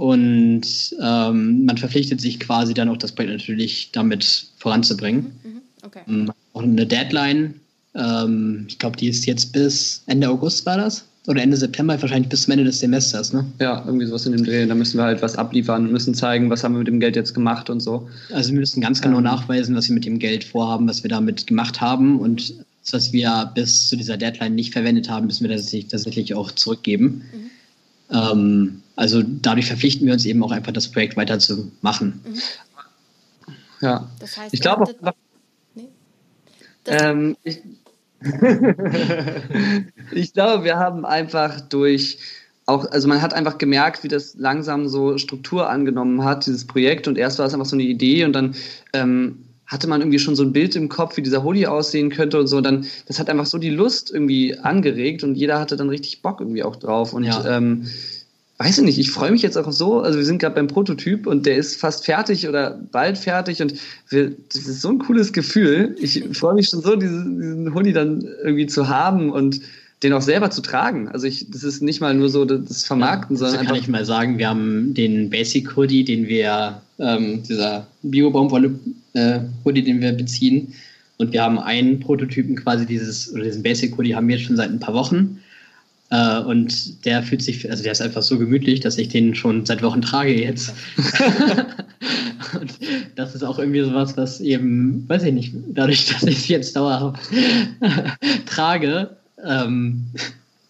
Und 0.00 0.62
ähm, 1.02 1.66
man 1.66 1.76
verpflichtet 1.76 2.22
sich 2.22 2.40
quasi 2.40 2.72
dann 2.72 2.88
auch 2.88 2.96
das 2.96 3.12
Projekt 3.12 3.34
natürlich 3.34 3.90
damit 3.92 4.46
voranzubringen. 4.56 5.32
Mhm, 5.44 5.50
mhm 5.50 5.60
okay. 5.82 6.00
Ähm, 6.08 6.32
auch 6.54 6.62
eine 6.62 6.86
Deadline. 6.86 7.56
Ähm, 7.94 8.64
ich 8.66 8.78
glaube, 8.78 8.96
die 8.96 9.08
ist 9.08 9.26
jetzt 9.26 9.52
bis 9.52 10.02
Ende 10.06 10.30
August 10.30 10.64
war 10.64 10.78
das? 10.78 11.04
Oder 11.26 11.42
Ende 11.42 11.58
September, 11.58 12.00
wahrscheinlich 12.00 12.30
bis 12.30 12.44
zum 12.44 12.52
Ende 12.52 12.64
des 12.64 12.80
Semesters, 12.80 13.34
ne? 13.34 13.44
Ja, 13.60 13.84
irgendwie 13.84 14.06
sowas 14.06 14.24
in 14.24 14.32
dem 14.32 14.42
Dreh. 14.42 14.66
Da 14.66 14.74
müssen 14.74 14.96
wir 14.96 15.04
halt 15.04 15.20
was 15.20 15.36
abliefern, 15.36 15.92
müssen 15.92 16.14
zeigen, 16.14 16.48
was 16.48 16.64
haben 16.64 16.72
wir 16.72 16.78
mit 16.78 16.88
dem 16.88 16.98
Geld 16.98 17.14
jetzt 17.14 17.34
gemacht 17.34 17.68
und 17.68 17.80
so. 17.80 18.08
Also 18.32 18.52
wir 18.52 18.60
müssen 18.60 18.80
ganz 18.80 19.02
genau 19.02 19.18
ähm. 19.18 19.24
nachweisen, 19.24 19.76
was 19.76 19.90
wir 19.90 19.94
mit 19.94 20.06
dem 20.06 20.18
Geld 20.18 20.44
vorhaben, 20.44 20.88
was 20.88 21.02
wir 21.02 21.10
damit 21.10 21.46
gemacht 21.46 21.82
haben. 21.82 22.20
Und 22.20 22.54
das, 22.84 22.94
was 22.94 23.12
wir 23.12 23.52
bis 23.54 23.90
zu 23.90 23.96
dieser 23.96 24.16
Deadline 24.16 24.54
nicht 24.54 24.72
verwendet 24.72 25.10
haben, 25.10 25.26
müssen 25.26 25.46
wir 25.46 25.54
tatsächlich, 25.54 25.88
tatsächlich 25.88 26.32
auch 26.32 26.52
zurückgeben. 26.52 27.22
Mhm. 27.34 27.50
Ähm, 28.12 28.82
also 28.96 29.22
dadurch 29.22 29.66
verpflichten 29.66 30.06
wir 30.06 30.12
uns 30.12 30.24
eben 30.26 30.42
auch 30.42 30.52
einfach, 30.52 30.72
das 30.72 30.90
Projekt 30.90 31.16
weiterzumachen. 31.16 32.20
Mhm. 32.24 32.34
Ja, 33.80 34.10
das 34.18 34.36
heißt, 34.36 34.52
ich 34.52 34.60
glaube 34.60 34.84
auch. 34.84 35.12
Nee. 35.74 35.88
Ähm, 36.86 37.36
ich, 37.44 37.62
ich 40.12 40.32
glaube, 40.34 40.64
wir 40.64 40.76
haben 40.76 41.06
einfach 41.06 41.60
durch 41.62 42.18
auch, 42.70 42.90
also 42.92 43.08
man 43.08 43.20
hat 43.20 43.34
einfach 43.34 43.58
gemerkt, 43.58 44.04
wie 44.04 44.08
das 44.08 44.34
langsam 44.34 44.88
so 44.88 45.18
Struktur 45.18 45.68
angenommen 45.68 46.24
hat, 46.24 46.46
dieses 46.46 46.66
Projekt. 46.66 47.08
Und 47.08 47.18
erst 47.18 47.38
war 47.38 47.46
es 47.46 47.52
einfach 47.52 47.66
so 47.66 47.76
eine 47.76 47.82
Idee 47.82 48.24
und 48.24 48.32
dann 48.32 48.54
ähm, 48.92 49.44
hatte 49.70 49.88
man 49.88 50.00
irgendwie 50.00 50.18
schon 50.18 50.34
so 50.34 50.42
ein 50.42 50.52
Bild 50.52 50.74
im 50.76 50.88
Kopf, 50.88 51.16
wie 51.16 51.22
dieser 51.22 51.44
Hoodie 51.44 51.68
aussehen 51.68 52.10
könnte 52.10 52.38
und 52.40 52.48
so. 52.48 52.56
Und 52.56 52.64
dann, 52.64 52.86
das 53.06 53.18
hat 53.18 53.30
einfach 53.30 53.46
so 53.46 53.56
die 53.56 53.70
Lust 53.70 54.10
irgendwie 54.12 54.58
angeregt 54.58 55.22
und 55.22 55.36
jeder 55.36 55.60
hatte 55.60 55.76
dann 55.76 55.88
richtig 55.88 56.22
Bock 56.22 56.40
irgendwie 56.40 56.64
auch 56.64 56.76
drauf. 56.76 57.12
Und 57.12 57.22
ja. 57.22 57.56
ähm, 57.56 57.86
weiß 58.58 58.78
ich 58.78 58.84
nicht, 58.84 58.98
ich 58.98 59.12
freue 59.12 59.30
mich 59.30 59.42
jetzt 59.42 59.56
auch 59.56 59.70
so. 59.70 60.00
Also 60.00 60.18
wir 60.18 60.24
sind 60.24 60.38
gerade 60.38 60.56
beim 60.56 60.66
Prototyp 60.66 61.26
und 61.26 61.46
der 61.46 61.56
ist 61.56 61.80
fast 61.80 62.04
fertig 62.04 62.48
oder 62.48 62.80
bald 62.90 63.16
fertig 63.16 63.62
und 63.62 63.74
wir, 64.08 64.32
das 64.52 64.66
ist 64.66 64.82
so 64.82 64.88
ein 64.88 64.98
cooles 64.98 65.32
Gefühl. 65.32 65.94
Ich 66.00 66.24
freue 66.32 66.54
mich 66.54 66.68
schon 66.68 66.82
so, 66.82 66.96
diesen, 66.96 67.40
diesen 67.40 67.74
Hoodie 67.74 67.92
dann 67.92 68.22
irgendwie 68.42 68.66
zu 68.66 68.88
haben 68.88 69.30
und 69.30 69.60
den 70.02 70.12
auch 70.14 70.22
selber 70.22 70.50
zu 70.50 70.62
tragen. 70.62 71.08
Also 71.08 71.26
ich, 71.26 71.48
das 71.50 71.62
ist 71.62 71.80
nicht 71.80 72.00
mal 72.00 72.14
nur 72.14 72.28
so 72.28 72.44
das 72.44 72.84
Vermarkten, 72.84 73.36
ja, 73.36 73.40
sondern 73.40 73.58
also 73.60 73.68
kann 73.68 73.80
ich 73.80 73.88
mal 73.88 74.04
sagen, 74.04 74.38
wir 74.38 74.48
haben 74.48 74.94
den 74.94 75.30
Basic 75.30 75.76
Hoodie, 75.76 76.04
den 76.04 76.26
wir, 76.26 76.82
ähm, 76.98 77.42
dieser 77.44 77.86
Bio-Baumwolle 78.02 78.72
äh, 79.14 79.40
Hoodie, 79.64 79.82
den 79.82 80.00
wir 80.00 80.12
beziehen. 80.12 80.74
Und 81.18 81.32
wir 81.32 81.42
haben 81.42 81.58
einen 81.58 82.00
Prototypen 82.00 82.56
quasi 82.56 82.86
dieses, 82.86 83.32
oder 83.32 83.44
diesen 83.44 83.62
Basic 83.62 83.96
Hoodie 83.96 84.14
haben 84.14 84.28
wir 84.28 84.38
schon 84.38 84.56
seit 84.56 84.70
ein 84.70 84.80
paar 84.80 84.94
Wochen. 84.94 85.40
Äh, 86.10 86.40
und 86.40 87.04
der 87.04 87.22
fühlt 87.22 87.42
sich, 87.42 87.70
also 87.70 87.82
der 87.82 87.92
ist 87.92 88.02
einfach 88.02 88.22
so 88.22 88.38
gemütlich, 88.38 88.80
dass 88.80 88.98
ich 88.98 89.08
den 89.08 89.34
schon 89.34 89.64
seit 89.64 89.82
Wochen 89.82 90.02
trage 90.02 90.34
jetzt. 90.34 90.72
und 92.60 92.72
das 93.16 93.34
ist 93.34 93.42
auch 93.42 93.58
irgendwie 93.58 93.82
sowas, 93.82 94.16
was 94.16 94.40
eben, 94.40 95.08
weiß 95.08 95.22
ich 95.24 95.32
nicht, 95.32 95.54
dadurch, 95.68 96.06
dass 96.06 96.22
ich 96.24 96.38
es 96.38 96.48
jetzt 96.48 96.74
dauerhaft 96.74 97.20
trage, 98.46 99.10
ähm, 99.44 100.06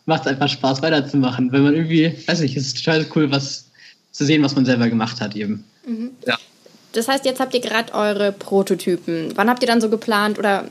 macht 0.07 0.23
es 0.23 0.27
einfach 0.27 0.49
Spaß 0.49 0.83
weiterzumachen. 0.83 1.53
Wenn 1.53 1.63
man 1.63 1.75
irgendwie, 1.75 2.13
weiß 2.27 2.41
nicht, 2.41 2.57
es 2.57 2.67
ist 2.67 2.85
total 2.85 3.07
cool, 3.15 3.31
was 3.31 3.71
zu 4.13 4.25
sehen, 4.25 4.43
was 4.43 4.57
man 4.57 4.67
selber 4.67 4.89
gemacht 4.89 5.21
hat 5.21 5.37
eben. 5.37 5.65
Mhm. 5.87 6.11
Ja. 6.27 6.39
Das 6.93 7.09
heißt, 7.09 7.25
jetzt 7.25 7.41
habt 7.41 7.55
ihr 7.55 7.61
gerade 7.61 7.95
eure 7.95 8.33
Prototypen. 8.33 9.33
Wann 9.37 9.49
habt 9.49 9.63
ihr 9.63 9.69
dann 9.69 9.81
so 9.81 9.89
geplant 9.89 10.39
oder 10.39 10.65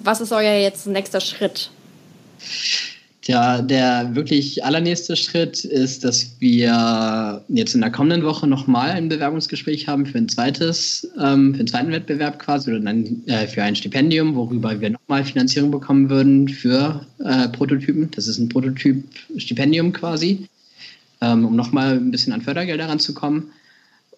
was 0.00 0.20
ist 0.20 0.32
euer 0.32 0.60
jetzt 0.60 0.86
nächster 0.86 1.20
Schritt? 1.20 1.70
Ja, 3.26 3.62
der 3.62 4.14
wirklich 4.14 4.64
allernächste 4.64 5.16
Schritt 5.16 5.64
ist, 5.64 6.04
dass 6.04 6.36
wir 6.40 7.42
jetzt 7.48 7.74
in 7.74 7.80
der 7.80 7.90
kommenden 7.90 8.22
Woche 8.22 8.46
nochmal 8.46 8.90
ein 8.90 9.08
Bewerbungsgespräch 9.08 9.88
haben 9.88 10.04
für 10.04 10.18
ein 10.18 10.28
zweites, 10.28 11.08
ähm, 11.18 11.54
für 11.54 11.60
einen 11.60 11.66
zweiten 11.66 11.90
Wettbewerb 11.90 12.38
quasi 12.38 12.70
oder 12.70 12.86
ein, 12.86 13.26
äh, 13.26 13.46
für 13.46 13.62
ein 13.62 13.76
Stipendium, 13.76 14.34
worüber 14.34 14.78
wir 14.78 14.90
nochmal 14.90 15.24
Finanzierung 15.24 15.70
bekommen 15.70 16.10
würden 16.10 16.48
für 16.48 17.06
äh, 17.20 17.48
Prototypen. 17.48 18.10
Das 18.10 18.28
ist 18.28 18.36
ein 18.36 18.50
Prototyp-Stipendium 18.50 19.94
quasi, 19.94 20.46
ähm, 21.22 21.46
um 21.46 21.56
nochmal 21.56 21.94
ein 21.94 22.10
bisschen 22.10 22.34
an 22.34 22.42
Fördergelder 22.42 22.90
ranzukommen. 22.90 23.44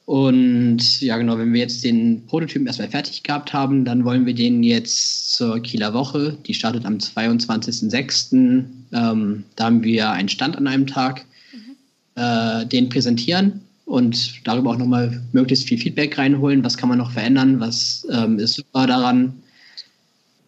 Und 0.07 1.01
ja, 1.01 1.19
genau, 1.19 1.37
wenn 1.37 1.53
wir 1.53 1.61
jetzt 1.61 1.83
den 1.83 2.25
Prototypen 2.27 2.69
erstmal 2.69 2.89
fertig 2.89 3.25
gehabt 3.25 3.53
haben, 3.53 3.85
dann 3.85 4.05
wollen 4.05 4.25
wir 4.25 4.35
den 4.35 4.63
jetzt 4.63 5.33
zur 5.33 5.59
Kieler 5.61 5.93
Woche, 5.95 6.39
die 6.47 6.55
startet 6.55 6.87
am 6.87 6.99
22.06. 6.99 8.65
Ähm, 8.93 9.45
da 9.57 9.65
haben 9.65 9.83
wir 9.83 10.11
einen 10.11 10.29
Stand 10.29 10.57
an 10.57 10.69
einem 10.69 10.87
Tag, 10.87 11.27
mhm. 11.53 12.23
äh, 12.23 12.65
den 12.67 12.89
präsentieren 12.89 13.63
und 13.85 14.47
darüber 14.47 14.71
auch 14.71 14.79
nochmal 14.79 15.21
möglichst 15.33 15.67
viel 15.67 15.79
Feedback 15.79 16.17
reinholen. 16.17 16.63
Was 16.63 16.77
kann 16.77 16.89
man 16.89 16.99
noch 16.99 17.11
verändern? 17.11 17.59
Was 17.59 18.07
ähm, 18.13 18.39
ist 18.39 18.55
super 18.55 18.87
daran? 18.87 19.35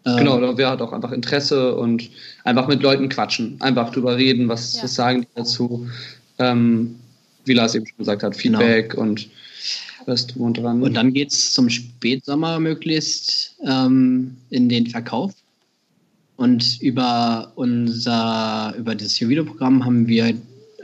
Ähm, 0.06 0.18
genau, 0.18 0.40
da 0.40 0.56
wäre 0.56 0.70
halt 0.70 0.82
auch 0.82 0.92
einfach 0.92 1.10
Interesse 1.10 1.74
und 1.74 2.08
einfach 2.44 2.68
mit 2.68 2.80
Leuten 2.80 3.08
quatschen, 3.08 3.60
einfach 3.60 3.90
drüber 3.90 4.16
reden, 4.16 4.48
was, 4.48 4.76
ja. 4.76 4.84
was 4.84 4.94
sagen 4.94 5.22
die 5.22 5.28
dazu. 5.34 5.88
Ähm, 6.38 6.94
wie 7.44 7.54
Lars 7.54 7.74
eben 7.74 7.86
schon 7.88 7.98
gesagt 7.98 8.22
hat, 8.22 8.36
Feedback 8.36 8.90
genau. 8.90 9.02
und 9.02 9.28
was 10.08 10.26
drum 10.26 10.42
und 10.42 10.58
dran. 10.58 10.82
Und 10.82 10.94
dann 10.94 11.12
geht 11.12 11.30
es 11.30 11.52
zum 11.52 11.68
Spätsommer 11.68 12.58
möglichst 12.58 13.54
ähm, 13.64 14.36
in 14.50 14.68
den 14.68 14.86
Verkauf. 14.86 15.32
Und 16.36 16.80
über 16.80 17.52
unser, 17.56 18.74
über 18.78 18.94
das 18.94 19.18
Juvido-Programm 19.18 19.84
haben 19.84 20.06
wir, 20.06 20.34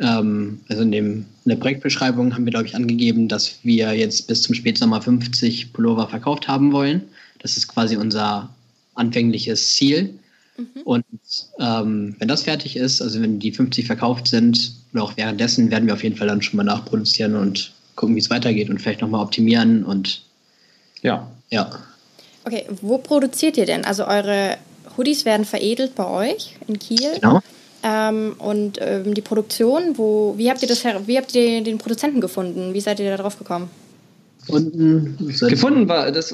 ähm, 0.00 0.60
also 0.68 0.82
in, 0.82 0.92
dem, 0.92 1.06
in 1.44 1.48
der 1.48 1.56
Projektbeschreibung 1.56 2.34
haben 2.34 2.44
wir, 2.44 2.50
glaube 2.50 2.66
ich, 2.66 2.74
angegeben, 2.74 3.28
dass 3.28 3.58
wir 3.62 3.92
jetzt 3.94 4.26
bis 4.26 4.42
zum 4.42 4.54
Spätsommer 4.54 5.00
50 5.00 5.72
Pullover 5.72 6.08
verkauft 6.08 6.48
haben 6.48 6.72
wollen. 6.72 7.02
Das 7.38 7.56
ist 7.56 7.68
quasi 7.68 7.96
unser 7.96 8.50
anfängliches 8.94 9.74
Ziel. 9.74 10.14
Mhm. 10.56 10.82
Und 10.84 11.04
ähm, 11.60 12.16
wenn 12.18 12.28
das 12.28 12.42
fertig 12.42 12.76
ist, 12.76 13.00
also 13.00 13.20
wenn 13.20 13.38
die 13.38 13.52
50 13.52 13.86
verkauft 13.86 14.26
sind, 14.26 14.72
oder 14.92 15.04
auch 15.04 15.16
währenddessen, 15.16 15.70
werden 15.70 15.86
wir 15.86 15.94
auf 15.94 16.02
jeden 16.02 16.16
Fall 16.16 16.28
dann 16.28 16.42
schon 16.42 16.56
mal 16.56 16.64
nachproduzieren 16.64 17.34
und 17.36 17.72
gucken, 17.96 18.14
wie 18.14 18.20
es 18.20 18.30
weitergeht 18.30 18.70
und 18.70 18.80
vielleicht 18.80 19.00
nochmal 19.00 19.22
optimieren 19.22 19.84
und 19.84 20.22
ja. 21.02 21.30
Ja. 21.50 21.70
Okay, 22.44 22.66
wo 22.82 22.98
produziert 22.98 23.56
ihr 23.56 23.66
denn? 23.66 23.84
Also 23.84 24.06
eure 24.06 24.56
Hoodies 24.96 25.24
werden 25.24 25.44
veredelt 25.44 25.94
bei 25.94 26.06
euch 26.06 26.56
in 26.66 26.78
Kiel. 26.78 27.12
Genau. 27.14 27.40
Ähm, 27.82 28.34
und 28.38 28.78
ähm, 28.80 29.14
die 29.14 29.20
Produktion, 29.20 29.98
wo, 29.98 30.34
wie 30.38 30.50
habt 30.50 30.62
ihr 30.62 30.68
das 30.68 30.84
wie 30.84 31.18
habt 31.18 31.34
ihr 31.34 31.62
den 31.62 31.78
Produzenten 31.78 32.20
gefunden? 32.20 32.72
Wie 32.72 32.80
seid 32.80 32.98
ihr 32.98 33.10
da 33.10 33.22
drauf 33.22 33.38
gekommen? 33.38 33.68
Gefunden, 34.46 35.16
gefunden 35.48 35.88
war 35.88 36.10
das 36.10 36.32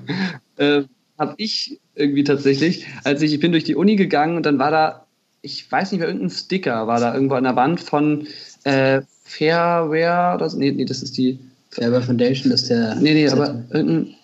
äh, 0.56 0.82
habe 1.18 1.34
ich 1.36 1.80
irgendwie 1.94 2.24
tatsächlich, 2.24 2.86
als 3.04 3.22
ich, 3.22 3.32
ich 3.32 3.40
bin 3.40 3.52
durch 3.52 3.64
die 3.64 3.76
Uni 3.76 3.96
gegangen 3.96 4.36
und 4.36 4.44
dann 4.44 4.58
war 4.58 4.70
da, 4.70 5.06
ich 5.40 5.70
weiß 5.70 5.92
nicht 5.92 6.00
mehr, 6.00 6.08
irgendein 6.08 6.30
Sticker 6.30 6.86
war 6.86 7.00
da 7.00 7.14
irgendwo 7.14 7.34
an 7.34 7.44
der 7.44 7.56
Wand 7.56 7.80
von 7.80 8.26
äh, 8.64 9.02
Fairware 9.24 10.36
oder 10.36 10.50
so. 10.50 10.58
Nee, 10.58 10.72
nee, 10.72 10.84
das 10.84 11.02
ist 11.02 11.16
die. 11.16 11.38
Fairware 11.70 12.02
Foundation 12.02 12.52
ist 12.52 12.68
der. 12.68 12.96
Nee, 12.96 13.14
nee, 13.14 13.28
aber 13.28 13.64
irgendein, 13.70 14.14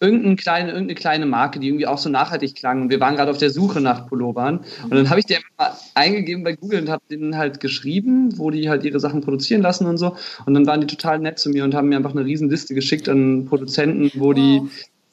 irgendein 0.00 0.36
kleine, 0.36 0.72
irgendeine 0.72 0.94
kleine 0.96 1.26
Marke, 1.26 1.60
die 1.60 1.68
irgendwie 1.68 1.86
auch 1.86 1.98
so 1.98 2.08
nachhaltig 2.08 2.56
klang. 2.56 2.82
Und 2.82 2.90
wir 2.90 2.98
waren 2.98 3.16
gerade 3.16 3.30
auf 3.30 3.38
der 3.38 3.50
Suche 3.50 3.80
nach 3.80 4.08
Pullovern. 4.08 4.60
Und 4.82 4.90
dann 4.90 5.08
habe 5.08 5.20
ich 5.20 5.26
die 5.26 5.36
einfach 5.36 5.50
mal 5.56 5.72
eingegeben 5.94 6.42
bei 6.42 6.54
Google 6.54 6.80
und 6.80 6.88
habe 6.88 7.02
denen 7.08 7.36
halt 7.36 7.60
geschrieben, 7.60 8.36
wo 8.38 8.50
die 8.50 8.68
halt 8.68 8.84
ihre 8.84 8.98
Sachen 8.98 9.20
produzieren 9.20 9.62
lassen 9.62 9.86
und 9.86 9.98
so. 9.98 10.16
Und 10.46 10.54
dann 10.54 10.66
waren 10.66 10.80
die 10.80 10.88
total 10.88 11.20
nett 11.20 11.38
zu 11.38 11.50
mir 11.50 11.64
und 11.64 11.74
haben 11.74 11.88
mir 11.88 11.96
einfach 11.96 12.14
eine 12.14 12.24
riesen 12.24 12.50
Liste 12.50 12.74
geschickt 12.74 13.08
an 13.08 13.46
Produzenten, 13.46 14.10
wo 14.14 14.28
wow. 14.28 14.34
die 14.34 14.62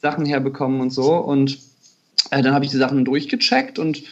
Sachen 0.02 0.26
herbekommen 0.26 0.82
und 0.82 0.92
so. 0.92 1.16
Und 1.16 1.60
äh, 2.32 2.42
dann 2.42 2.54
habe 2.54 2.66
ich 2.66 2.72
die 2.72 2.78
Sachen 2.78 3.06
durchgecheckt 3.06 3.80
und 3.80 4.04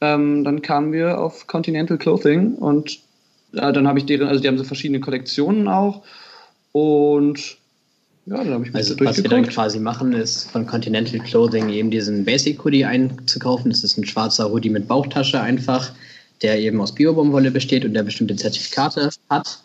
ähm, 0.00 0.44
dann 0.44 0.62
kamen 0.62 0.92
wir 0.92 1.18
auf 1.18 1.46
Continental 1.46 1.98
Clothing 1.98 2.54
und 2.54 3.00
ja, 3.52 3.72
dann 3.72 3.88
habe 3.88 3.98
ich 3.98 4.06
deren, 4.06 4.28
also 4.28 4.40
die 4.40 4.48
haben 4.48 4.58
so 4.58 4.64
verschiedene 4.64 5.00
Kollektionen 5.00 5.68
auch. 5.68 6.02
Und 6.72 7.56
ja, 8.26 8.36
dann 8.36 8.52
habe 8.52 8.64
ich 8.64 8.72
mich 8.72 8.76
Also 8.76 8.94
was 9.00 9.22
wir 9.22 9.30
dann 9.30 9.46
quasi 9.46 9.78
machen, 9.78 10.12
ist 10.12 10.50
von 10.50 10.66
Continental 10.66 11.18
Clothing 11.20 11.70
eben 11.70 11.90
diesen 11.90 12.24
Basic 12.24 12.62
Hoodie 12.62 12.84
einzukaufen. 12.84 13.70
Das 13.70 13.84
ist 13.84 13.96
ein 13.96 14.04
schwarzer 14.04 14.50
Hoodie 14.50 14.70
mit 14.70 14.86
Bauchtasche 14.86 15.40
einfach, 15.40 15.90
der 16.42 16.58
eben 16.60 16.80
aus 16.80 16.94
Biobaumwolle 16.94 17.50
besteht 17.50 17.84
und 17.84 17.94
der 17.94 18.02
bestimmte 18.02 18.36
Zertifikate 18.36 19.10
hat. 19.30 19.58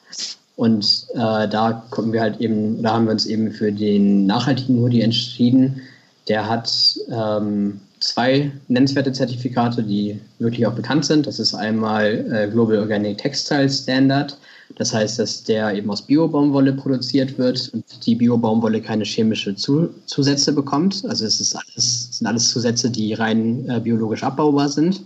Und 0.55 1.07
äh, 1.13 1.47
da 1.49 1.83
gucken 1.89 2.13
wir 2.13 2.21
halt 2.21 2.39
eben, 2.39 2.81
da 2.81 2.93
haben 2.93 3.05
wir 3.05 3.11
uns 3.11 3.25
eben 3.25 3.51
für 3.51 3.71
den 3.71 4.25
nachhaltigen 4.27 4.79
Hoodie 4.79 5.01
entschieden. 5.01 5.81
Der 6.29 6.47
hat 6.47 6.71
ähm, 7.11 7.81
zwei 8.03 8.51
nennenswerte 8.67 9.13
Zertifikate, 9.13 9.81
die 9.81 10.19
wirklich 10.39 10.67
auch 10.67 10.73
bekannt 10.73 11.05
sind. 11.05 11.25
Das 11.25 11.39
ist 11.39 11.53
einmal 11.53 12.25
äh, 12.31 12.49
Global 12.49 12.79
Organic 12.79 13.17
Textile 13.17 13.69
Standard. 13.69 14.37
Das 14.75 14.93
heißt, 14.93 15.19
dass 15.19 15.43
der 15.43 15.73
eben 15.73 15.89
aus 15.89 16.01
Bio-Baumwolle 16.01 16.73
produziert 16.73 17.37
wird 17.37 17.69
und 17.73 17.85
die 18.05 18.15
Bio-Baumwolle 18.15 18.81
keine 18.81 19.05
chemische 19.05 19.55
Zu 19.55 19.89
Zusätze 20.05 20.51
bekommt. 20.51 21.03
Also 21.07 21.25
es 21.25 21.39
ist 21.39 21.55
alles, 21.55 22.17
sind 22.17 22.27
alles 22.27 22.49
Zusätze, 22.49 22.89
die 22.89 23.13
rein 23.13 23.69
äh, 23.69 23.79
biologisch 23.79 24.23
abbaubar 24.23 24.69
sind. 24.69 25.01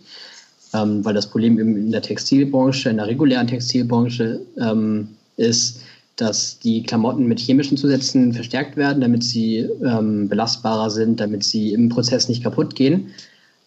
Ähm, 0.73 1.05
weil 1.05 1.13
das 1.13 1.27
Problem 1.27 1.59
eben 1.59 1.77
in 1.77 1.91
der 1.91 2.01
Textilbranche, 2.01 2.89
in 2.89 2.97
der 2.97 3.07
regulären 3.07 3.47
Textilbranche 3.47 4.41
ähm, 4.59 5.09
ist, 5.37 5.81
dass 6.17 6.59
die 6.59 6.83
Klamotten 6.83 7.27
mit 7.27 7.39
chemischen 7.39 7.77
Zusätzen 7.77 8.33
verstärkt 8.33 8.75
werden, 8.75 9.01
damit 9.01 9.23
sie 9.23 9.59
ähm, 9.83 10.27
belastbarer 10.27 10.89
sind, 10.89 11.19
damit 11.19 11.43
sie 11.43 11.73
im 11.73 11.89
Prozess 11.89 12.27
nicht 12.27 12.43
kaputt 12.43 12.75
gehen. 12.75 13.11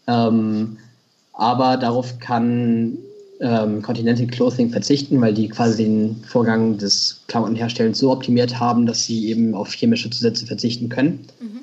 Ähm, 0.07 0.77
aber 1.33 1.77
darauf 1.77 2.19
kann 2.19 2.99
ähm, 3.41 3.83
Continental 3.83 4.27
Clothing 4.27 4.71
verzichten, 4.71 5.21
weil 5.21 5.33
die 5.33 5.49
quasi 5.49 5.85
den 5.85 6.17
Vorgang 6.27 6.77
des 6.77 7.23
Klamottenherstellens 7.29 7.99
so 7.99 8.11
optimiert 8.11 8.61
haben, 8.61 8.85
dass 8.85 9.05
sie 9.05 9.29
eben 9.29 9.55
auf 9.55 9.73
chemische 9.73 10.11
Zusätze 10.11 10.47
verzichten 10.47 10.89
können. 10.89 11.21
Mhm. 11.41 11.61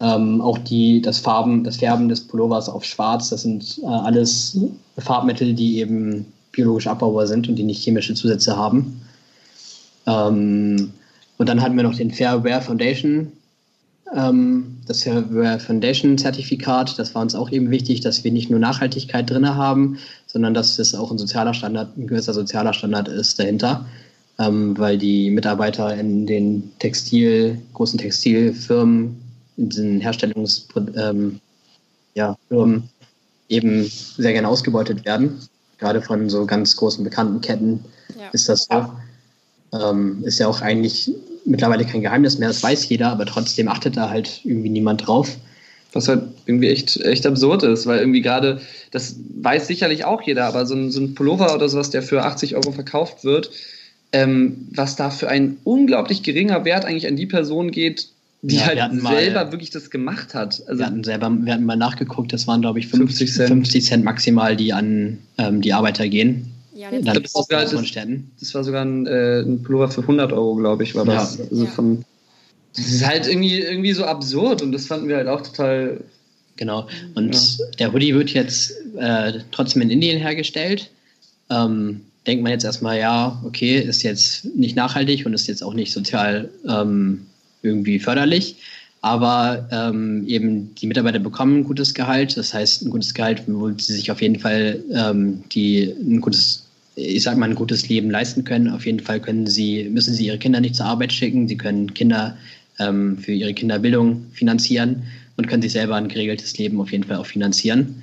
Ähm, 0.00 0.40
auch 0.40 0.58
die, 0.58 1.02
das, 1.02 1.18
Farben, 1.18 1.64
das 1.64 1.76
Färben 1.76 2.08
des 2.08 2.22
Pullovers 2.22 2.68
auf 2.68 2.84
Schwarz, 2.84 3.28
das 3.28 3.42
sind 3.42 3.80
äh, 3.82 3.86
alles 3.86 4.58
Farbmittel, 4.98 5.52
die 5.52 5.78
eben 5.78 6.26
biologisch 6.52 6.86
abbaubar 6.86 7.26
sind 7.26 7.48
und 7.48 7.56
die 7.56 7.62
nicht 7.62 7.82
chemische 7.82 8.14
Zusätze 8.14 8.56
haben. 8.56 9.02
Ähm, 10.06 10.92
und 11.38 11.48
dann 11.48 11.60
hatten 11.60 11.76
wir 11.76 11.82
noch 11.82 11.96
den 11.96 12.10
Fair 12.10 12.44
Wear 12.44 12.62
Foundation 12.62 13.32
ähm, 14.14 14.78
das 14.86 15.04
Foundation-Zertifikat. 15.04 16.98
Das 16.98 17.14
war 17.14 17.22
uns 17.22 17.34
auch 17.34 17.50
eben 17.50 17.70
wichtig, 17.70 18.00
dass 18.00 18.24
wir 18.24 18.32
nicht 18.32 18.50
nur 18.50 18.58
Nachhaltigkeit 18.58 19.30
drin 19.30 19.48
haben, 19.48 19.98
sondern 20.26 20.54
dass 20.54 20.78
es 20.78 20.94
auch 20.94 21.10
ein 21.10 21.18
sozialer 21.18 21.54
Standard, 21.54 21.96
ein 21.96 22.06
gewisser 22.06 22.34
sozialer 22.34 22.72
Standard 22.72 23.08
ist 23.08 23.38
dahinter. 23.38 23.86
Ähm, 24.38 24.78
weil 24.78 24.96
die 24.98 25.30
Mitarbeiter 25.30 25.94
in 25.94 26.26
den 26.26 26.72
Textil, 26.78 27.60
großen 27.74 27.98
Textilfirmen, 27.98 29.20
in 29.58 29.68
diesen 29.68 30.00
Herstellungsfirmen 30.00 30.94
ähm, 30.96 31.40
ja, 32.14 32.36
eben 33.48 33.84
sehr 33.84 34.32
gerne 34.32 34.48
ausgebeutet 34.48 35.04
werden. 35.04 35.38
Gerade 35.78 36.00
von 36.00 36.30
so 36.30 36.46
ganz 36.46 36.76
großen 36.76 37.04
bekannten 37.04 37.42
Ketten 37.42 37.84
ja. 38.18 38.30
ist 38.32 38.48
das 38.48 38.66
so. 38.70 38.92
Ähm, 39.72 40.22
ist 40.24 40.38
ja 40.38 40.48
auch 40.48 40.60
eigentlich 40.60 41.10
mittlerweile 41.44 41.84
kein 41.84 42.02
Geheimnis 42.02 42.38
mehr, 42.38 42.48
das 42.48 42.62
weiß 42.62 42.88
jeder, 42.88 43.08
aber 43.08 43.26
trotzdem 43.26 43.68
achtet 43.68 43.96
da 43.96 44.10
halt 44.10 44.40
irgendwie 44.44 44.68
niemand 44.68 45.06
drauf. 45.06 45.36
Was 45.94 46.08
halt 46.08 46.22
irgendwie 46.46 46.68
echt, 46.68 46.96
echt 47.02 47.26
absurd 47.26 47.64
ist, 47.64 47.86
weil 47.86 47.98
irgendwie 47.98 48.22
gerade, 48.22 48.62
das 48.92 49.16
weiß 49.40 49.66
sicherlich 49.66 50.06
auch 50.06 50.22
jeder, 50.22 50.46
aber 50.46 50.64
so 50.64 50.74
ein, 50.74 50.90
so 50.90 51.00
ein 51.00 51.14
Pullover 51.14 51.54
oder 51.54 51.68
sowas, 51.68 51.90
der 51.90 52.02
für 52.02 52.24
80 52.24 52.56
Euro 52.56 52.72
verkauft 52.72 53.24
wird, 53.24 53.50
ähm, 54.12 54.68
was 54.74 54.96
da 54.96 55.10
für 55.10 55.28
ein 55.28 55.58
unglaublich 55.64 56.22
geringer 56.22 56.64
Wert 56.64 56.86
eigentlich 56.86 57.08
an 57.08 57.16
die 57.16 57.26
Person 57.26 57.70
geht, 57.70 58.08
die 58.42 58.56
ja, 58.56 58.66
halt 58.66 58.78
selber 58.78 59.44
mal, 59.44 59.52
wirklich 59.52 59.70
das 59.70 59.90
gemacht 59.90 60.34
hat. 60.34 60.62
Also 60.66 60.80
wir 60.80 60.86
hatten 60.86 61.04
selber, 61.04 61.30
wir 61.30 61.52
hatten 61.52 61.64
mal 61.64 61.76
nachgeguckt, 61.76 62.32
das 62.32 62.46
waren 62.46 62.60
glaube 62.60 62.78
ich 62.78 62.88
50, 62.88 63.30
50 63.30 63.34
Cent. 63.34 63.48
50 63.48 63.84
Cent 63.84 64.04
maximal, 64.04 64.56
die 64.56 64.72
an 64.72 65.18
ähm, 65.38 65.60
die 65.60 65.72
Arbeiter 65.72 66.08
gehen. 66.08 66.51
Ja, 66.74 66.90
das, 66.90 67.04
das, 67.04 67.22
das, 67.22 67.32
sogar, 67.32 67.62
das, 67.62 67.70
das, 68.40 68.54
war 68.54 68.64
sogar 68.64 68.84
ein, 68.84 69.06
äh, 69.06 69.40
ein 69.40 69.62
Pullover 69.62 69.88
für 69.88 70.00
100 70.00 70.32
Euro, 70.32 70.54
glaube 70.56 70.84
ich, 70.84 70.94
war 70.94 71.04
das. 71.04 71.38
Ja. 71.38 71.44
Also 71.50 71.66
von, 71.66 72.04
das 72.74 72.86
ist 72.86 73.06
halt 73.06 73.26
irgendwie, 73.26 73.60
irgendwie 73.60 73.92
so 73.92 74.04
absurd 74.04 74.62
und 74.62 74.72
das 74.72 74.86
fanden 74.86 75.08
wir 75.08 75.16
halt 75.16 75.28
auch 75.28 75.42
total. 75.42 76.00
Genau. 76.56 76.86
Und 77.14 77.34
ja. 77.34 77.66
der 77.78 77.92
Hoodie 77.92 78.14
wird 78.14 78.30
jetzt 78.30 78.74
äh, 78.96 79.40
trotzdem 79.50 79.82
in 79.82 79.90
Indien 79.90 80.18
hergestellt. 80.18 80.90
Ähm, 81.50 82.02
denkt 82.26 82.42
man 82.42 82.52
jetzt 82.52 82.64
erstmal, 82.64 82.98
ja, 82.98 83.42
okay, 83.44 83.78
ist 83.78 84.02
jetzt 84.02 84.44
nicht 84.56 84.76
nachhaltig 84.76 85.26
und 85.26 85.34
ist 85.34 85.48
jetzt 85.48 85.62
auch 85.62 85.74
nicht 85.74 85.92
sozial 85.92 86.50
ähm, 86.68 87.26
irgendwie 87.62 87.98
förderlich. 87.98 88.56
Aber 89.02 89.68
ähm, 89.72 90.24
eben 90.28 90.74
die 90.76 90.86
Mitarbeiter 90.86 91.18
bekommen 91.18 91.58
ein 91.58 91.64
gutes 91.64 91.92
Gehalt, 91.92 92.36
das 92.36 92.54
heißt 92.54 92.82
ein 92.82 92.90
gutes 92.90 93.12
Gehalt, 93.14 93.42
wo 93.48 93.68
sie 93.68 93.94
sich 93.94 94.12
auf 94.12 94.22
jeden 94.22 94.38
Fall 94.38 94.80
ähm, 94.94 95.42
die 95.50 95.92
ein 96.00 96.20
gutes, 96.20 96.68
ich 96.94 97.24
sag 97.24 97.36
mal, 97.36 97.48
ein 97.48 97.56
gutes 97.56 97.88
Leben 97.88 98.10
leisten 98.10 98.44
können. 98.44 98.68
Auf 98.68 98.86
jeden 98.86 99.00
Fall 99.00 99.18
können 99.18 99.48
sie, 99.48 99.88
müssen 99.88 100.14
sie 100.14 100.26
ihre 100.26 100.38
Kinder 100.38 100.60
nicht 100.60 100.76
zur 100.76 100.86
Arbeit 100.86 101.12
schicken, 101.12 101.48
sie 101.48 101.56
können 101.56 101.92
Kinder 101.94 102.36
ähm, 102.78 103.18
für 103.18 103.32
ihre 103.32 103.54
Kinderbildung 103.54 104.26
finanzieren 104.32 105.02
und 105.36 105.48
können 105.48 105.62
sich 105.62 105.72
selber 105.72 105.96
ein 105.96 106.06
geregeltes 106.06 106.56
Leben 106.58 106.80
auf 106.80 106.92
jeden 106.92 107.04
Fall 107.04 107.16
auch 107.16 107.26
finanzieren. 107.26 108.02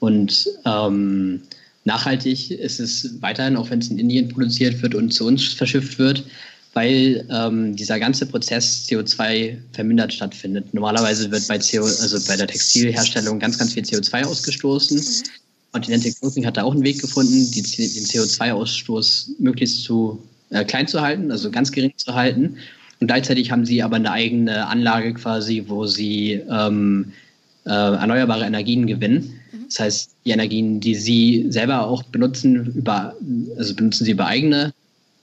Und 0.00 0.48
ähm, 0.64 1.42
nachhaltig 1.84 2.50
ist 2.50 2.80
es 2.80 3.20
weiterhin, 3.20 3.56
auch 3.56 3.68
wenn 3.68 3.80
es 3.80 3.88
in 3.88 3.98
Indien 3.98 4.28
produziert 4.28 4.80
wird 4.80 4.94
und 4.94 5.12
zu 5.12 5.26
uns 5.26 5.44
verschifft 5.44 5.98
wird, 5.98 6.24
weil 6.74 7.26
ähm, 7.30 7.76
dieser 7.76 7.98
ganze 7.98 8.26
Prozess 8.26 8.86
CO2 8.88 9.56
vermindert 9.72 10.12
stattfindet. 10.12 10.72
Normalerweise 10.72 11.30
wird 11.30 11.46
bei, 11.48 11.58
CO, 11.58 11.84
also 11.84 12.18
bei 12.26 12.36
der 12.36 12.46
Textilherstellung 12.46 13.38
ganz, 13.38 13.58
ganz 13.58 13.74
viel 13.74 13.82
CO2 13.82 14.24
ausgestoßen. 14.24 14.96
Mhm. 14.96 15.30
Continental 15.72 16.12
Clothing 16.12 16.46
hat 16.46 16.56
da 16.56 16.64
auch 16.64 16.72
einen 16.72 16.84
Weg 16.84 17.00
gefunden, 17.00 17.50
die, 17.50 17.62
den 17.62 18.04
CO2-Ausstoß 18.04 19.30
möglichst 19.38 19.84
zu 19.84 20.22
äh, 20.50 20.64
klein 20.64 20.86
zu 20.86 21.00
halten, 21.00 21.30
also 21.30 21.50
ganz 21.50 21.72
gering 21.72 21.92
zu 21.96 22.14
halten. 22.14 22.56
Und 23.00 23.06
gleichzeitig 23.06 23.50
haben 23.50 23.66
sie 23.66 23.82
aber 23.82 23.96
eine 23.96 24.12
eigene 24.12 24.66
Anlage 24.66 25.14
quasi, 25.14 25.64
wo 25.66 25.86
sie 25.86 26.42
ähm, 26.50 27.12
äh, 27.64 27.70
erneuerbare 27.70 28.44
Energien 28.44 28.86
gewinnen. 28.86 29.40
Mhm. 29.52 29.64
Das 29.68 29.80
heißt, 29.80 30.10
die 30.24 30.30
Energien, 30.30 30.80
die 30.80 30.94
sie 30.94 31.46
selber 31.48 31.86
auch 31.86 32.02
benutzen, 32.04 32.66
über, 32.74 33.14
also 33.58 33.74
benutzen 33.74 34.04
sie 34.04 34.12
über 34.12 34.26
eigene 34.26 34.72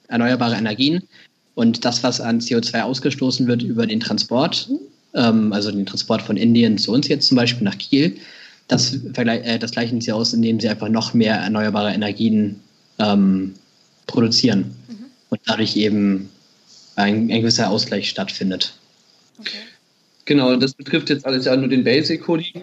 erneuerbare 0.08 0.56
Energien 0.56 1.02
und 1.60 1.84
das, 1.84 2.02
was 2.02 2.22
an 2.22 2.40
CO2 2.40 2.80
ausgestoßen 2.80 3.46
wird 3.46 3.62
über 3.62 3.86
den 3.86 4.00
Transport, 4.00 4.70
ähm, 5.12 5.52
also 5.52 5.70
den 5.70 5.84
Transport 5.84 6.22
von 6.22 6.38
Indien 6.38 6.78
zu 6.78 6.90
uns 6.90 7.06
jetzt 7.06 7.28
zum 7.28 7.36
Beispiel 7.36 7.64
nach 7.64 7.76
Kiel, 7.76 8.16
das, 8.66 8.94
äh, 8.94 9.58
das 9.58 9.72
gleichen 9.72 10.00
sie 10.00 10.10
aus, 10.10 10.32
indem 10.32 10.58
sie 10.58 10.70
einfach 10.70 10.88
noch 10.88 11.12
mehr 11.12 11.34
erneuerbare 11.34 11.92
Energien 11.92 12.60
ähm, 12.98 13.52
produzieren 14.06 14.74
mhm. 14.88 15.04
und 15.28 15.40
dadurch 15.44 15.76
eben 15.76 16.30
ein, 16.96 17.30
ein, 17.30 17.42
gewisser 17.42 17.68
Ausgleich 17.68 18.08
stattfindet. 18.08 18.72
Okay. 19.38 19.58
Genau, 20.24 20.56
das 20.56 20.72
betrifft 20.72 21.10
jetzt 21.10 21.26
alles 21.26 21.44
ja 21.44 21.54
nur 21.56 21.68
den 21.68 21.84
Basic-Hoodie. 21.84 22.54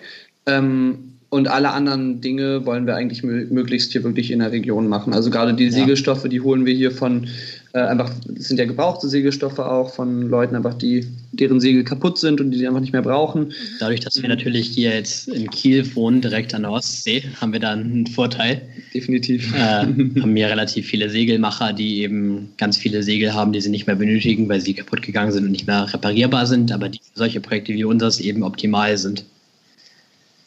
Ähm, 0.47 1.16
und 1.29 1.49
alle 1.49 1.71
anderen 1.71 2.21
Dinge 2.21 2.65
wollen 2.65 2.87
wir 2.87 2.95
eigentlich 2.95 3.21
möglichst 3.21 3.91
hier 3.91 4.03
wirklich 4.03 4.31
in 4.31 4.39
der 4.39 4.53
Region 4.53 4.87
machen. 4.87 5.13
Also 5.13 5.29
gerade 5.29 5.53
die 5.53 5.65
ja. 5.65 5.71
Segelstoffe, 5.71 6.23
die 6.29 6.39
holen 6.39 6.65
wir 6.65 6.73
hier 6.73 6.89
von 6.89 7.27
äh, 7.73 7.79
einfach, 7.79 8.09
das 8.27 8.47
sind 8.47 8.57
ja 8.57 8.65
gebrauchte 8.65 9.09
Segelstoffe 9.09 9.59
auch 9.59 9.93
von 9.93 10.29
Leuten 10.29 10.55
einfach, 10.55 10.73
die, 10.73 11.05
deren 11.33 11.59
Segel 11.59 11.83
kaputt 11.83 12.17
sind 12.17 12.39
und 12.39 12.51
die 12.51 12.57
sie 12.57 12.65
einfach 12.65 12.79
nicht 12.79 12.93
mehr 12.93 13.01
brauchen. 13.01 13.51
Dadurch, 13.79 13.99
dass 13.99 14.21
wir 14.21 14.29
natürlich 14.29 14.69
hier 14.69 14.91
jetzt 14.91 15.27
in 15.27 15.49
Kiel 15.49 15.95
wohnen, 15.95 16.21
direkt 16.21 16.55
an 16.55 16.61
der 16.61 16.71
Ostsee, 16.71 17.23
haben 17.41 17.51
wir 17.51 17.59
da 17.59 17.71
einen 17.71 18.07
Vorteil. 18.07 18.61
Definitiv. 18.93 19.53
Äh, 19.53 19.59
haben 19.59 20.33
wir 20.33 20.47
relativ 20.47 20.87
viele 20.87 21.09
Segelmacher, 21.09 21.73
die 21.73 22.03
eben 22.03 22.53
ganz 22.57 22.77
viele 22.77 23.03
Segel 23.03 23.33
haben, 23.33 23.51
die 23.51 23.59
sie 23.59 23.69
nicht 23.69 23.85
mehr 23.85 23.97
benötigen, 23.97 24.47
weil 24.47 24.61
sie 24.61 24.73
kaputt 24.73 25.01
gegangen 25.01 25.33
sind 25.33 25.43
und 25.43 25.51
nicht 25.51 25.67
mehr 25.67 25.93
reparierbar 25.93 26.45
sind, 26.45 26.71
aber 26.71 26.87
die 26.87 26.99
für 26.99 27.19
solche 27.19 27.41
Projekte 27.41 27.73
wie 27.73 27.83
unseres 27.83 28.21
eben 28.21 28.43
optimal 28.43 28.97
sind. 28.97 29.25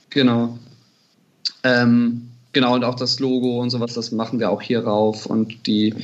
Genau. 0.08 0.58
Ähm, 1.62 2.28
genau, 2.52 2.74
und 2.74 2.84
auch 2.84 2.94
das 2.94 3.20
Logo 3.20 3.60
und 3.60 3.70
sowas, 3.70 3.94
das 3.94 4.12
machen 4.12 4.40
wir 4.40 4.50
auch 4.50 4.62
hier 4.62 4.84
rauf 4.84 5.26
und 5.26 5.66
die 5.66 5.94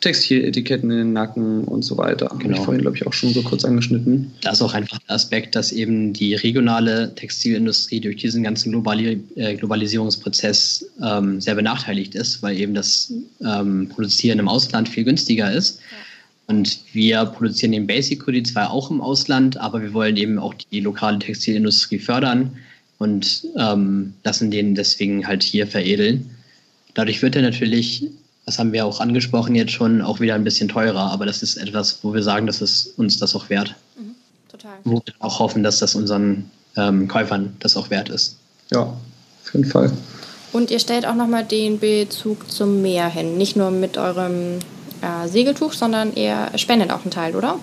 Textiletiketten 0.00 0.90
in 0.90 0.98
den 0.98 1.12
Nacken 1.14 1.64
und 1.64 1.82
so 1.82 1.96
weiter. 1.96 2.26
Genau. 2.26 2.42
Habe 2.42 2.52
ich 2.52 2.60
vorhin, 2.60 2.82
glaube 2.82 2.96
ich, 2.96 3.06
auch 3.06 3.14
schon 3.14 3.32
so 3.32 3.42
kurz 3.42 3.64
angeschnitten. 3.64 4.32
Da 4.42 4.50
ist 4.50 4.60
auch 4.60 4.74
einfach 4.74 4.98
der 4.98 5.14
Aspekt, 5.14 5.54
dass 5.54 5.72
eben 5.72 6.12
die 6.12 6.34
regionale 6.34 7.14
Textilindustrie 7.14 8.00
durch 8.00 8.16
diesen 8.16 8.42
ganzen 8.42 8.70
Globali 8.72 9.22
äh, 9.36 9.54
Globalisierungsprozess 9.54 10.90
ähm, 11.02 11.40
sehr 11.40 11.54
benachteiligt 11.54 12.14
ist, 12.14 12.42
weil 12.42 12.58
eben 12.58 12.74
das 12.74 13.14
ähm, 13.40 13.88
Produzieren 13.88 14.38
im 14.38 14.48
Ausland 14.48 14.90
viel 14.90 15.04
günstiger 15.04 15.50
ist. 15.50 15.78
Ja. 15.78 15.96
Und 16.46 16.80
wir 16.92 17.24
produzieren 17.24 17.72
den 17.72 17.86
Basic 17.86 18.26
Hoodie 18.26 18.42
zwar 18.42 18.70
auch 18.70 18.90
im 18.90 19.00
Ausland, 19.00 19.56
aber 19.56 19.80
wir 19.80 19.94
wollen 19.94 20.18
eben 20.18 20.38
auch 20.38 20.52
die 20.52 20.80
lokale 20.80 21.18
Textilindustrie 21.18 21.98
fördern 21.98 22.58
und 22.98 23.44
ähm, 23.56 24.14
lassen 24.24 24.50
den 24.50 24.74
deswegen 24.74 25.26
halt 25.26 25.42
hier 25.42 25.66
veredeln. 25.66 26.30
Dadurch 26.94 27.22
wird 27.22 27.36
er 27.36 27.42
natürlich 27.42 28.04
das 28.46 28.58
haben 28.58 28.72
wir 28.72 28.84
auch 28.84 29.00
angesprochen 29.00 29.54
jetzt 29.54 29.72
schon, 29.72 30.02
auch 30.02 30.20
wieder 30.20 30.34
ein 30.34 30.44
bisschen 30.44 30.68
teurer. 30.68 31.10
Aber 31.12 31.24
das 31.26 31.42
ist 31.42 31.56
etwas, 31.56 32.00
wo 32.02 32.12
wir 32.12 32.22
sagen, 32.22 32.46
dass 32.46 32.60
es 32.60 32.86
uns 32.96 33.18
das 33.18 33.34
auch 33.34 33.48
wert. 33.48 33.74
Mhm, 33.98 34.14
total. 34.50 34.76
Wo 34.84 34.96
wir 34.96 35.14
auch 35.20 35.38
hoffen, 35.38 35.62
dass 35.62 35.78
das 35.78 35.94
unseren 35.94 36.50
ähm, 36.76 37.08
Käufern 37.08 37.56
das 37.60 37.76
auch 37.76 37.90
wert 37.90 38.08
ist. 38.08 38.36
Ja, 38.70 38.80
auf 38.82 39.54
jeden 39.54 39.64
Fall. 39.64 39.92
Und 40.52 40.70
ihr 40.70 40.78
stellt 40.78 41.06
auch 41.06 41.14
nochmal 41.14 41.44
den 41.44 41.80
Bezug 41.80 42.50
zum 42.50 42.82
Meer 42.82 43.08
hin. 43.08 43.38
Nicht 43.38 43.56
nur 43.56 43.70
mit 43.70 43.96
eurem 43.96 44.58
äh, 45.00 45.26
Segeltuch, 45.26 45.72
sondern 45.72 46.14
ihr 46.14 46.50
spendet 46.56 46.90
auch 46.90 47.02
einen 47.02 47.10
Teil, 47.10 47.34
oder? 47.34 47.58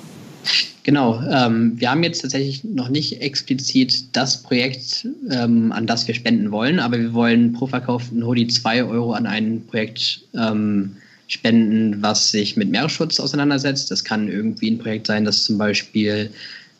Genau, 0.83 1.21
ähm, 1.29 1.79
wir 1.79 1.91
haben 1.91 2.01
jetzt 2.01 2.21
tatsächlich 2.21 2.63
noch 2.63 2.89
nicht 2.89 3.21
explizit 3.21 4.15
das 4.15 4.41
Projekt, 4.41 5.07
ähm, 5.29 5.71
an 5.71 5.85
das 5.85 6.07
wir 6.07 6.15
spenden 6.15 6.51
wollen, 6.51 6.79
aber 6.79 6.97
wir 6.97 7.13
wollen 7.13 7.53
pro 7.53 7.67
verkauften 7.67 8.25
Hoodie 8.25 8.47
2 8.47 8.85
Euro 8.85 9.13
an 9.13 9.27
ein 9.27 9.63
Projekt 9.67 10.21
ähm, 10.33 10.95
spenden, 11.27 12.01
was 12.01 12.31
sich 12.31 12.57
mit 12.57 12.71
Meeresschutz 12.71 13.19
auseinandersetzt. 13.19 13.91
Das 13.91 14.03
kann 14.03 14.27
irgendwie 14.27 14.71
ein 14.71 14.79
Projekt 14.79 15.05
sein, 15.05 15.23
das 15.23 15.43
zum 15.43 15.59
Beispiel 15.59 16.31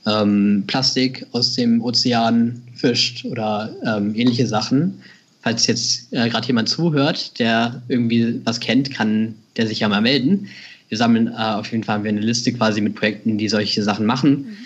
ähm, 0.08 0.64
Plastik 0.66 1.28
aus 1.32 1.54
dem 1.54 1.80
Ozean 1.82 2.60
fischt 2.74 3.24
oder 3.26 3.74
ähm, 3.86 4.16
ähnliche 4.16 4.48
Sachen. 4.48 5.00
Falls 5.44 5.68
jetzt 5.68 6.12
äh, 6.12 6.28
gerade 6.28 6.48
jemand 6.48 6.70
zuhört, 6.70 7.38
der 7.40 7.84
irgendwie 7.88 8.42
was 8.46 8.60
kennt, 8.60 8.92
kann 8.92 9.36
der 9.58 9.68
sich 9.68 9.82
ja 9.82 9.90
mal 9.90 10.02
melden 10.02 10.48
wir 10.92 10.98
sammeln 10.98 11.28
äh, 11.28 11.32
auf 11.32 11.72
jeden 11.72 11.86
Fall 11.86 11.96
haben 11.96 12.04
wir 12.04 12.10
eine 12.10 12.20
Liste 12.20 12.52
quasi 12.52 12.82
mit 12.82 12.96
Projekten, 12.96 13.38
die 13.38 13.48
solche 13.48 13.82
Sachen 13.82 14.06
machen. 14.06 14.32
Mhm. 14.32 14.58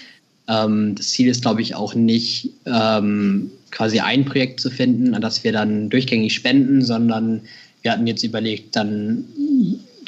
Ähm, 0.47 0.95
das 0.95 1.09
Ziel 1.11 1.29
ist, 1.29 1.43
glaube 1.43 1.61
ich, 1.61 1.75
auch 1.75 1.93
nicht 1.93 2.49
ähm, 2.65 3.51
quasi 3.69 3.99
ein 3.99 4.25
Projekt 4.25 4.59
zu 4.59 4.71
finden, 4.71 5.13
an 5.13 5.21
das 5.21 5.43
wir 5.43 5.51
dann 5.51 5.89
durchgängig 5.91 6.33
spenden, 6.33 6.81
sondern 6.81 7.41
wir 7.83 7.91
hatten 7.91 8.07
jetzt 8.07 8.23
überlegt, 8.23 8.75
dann 8.75 9.23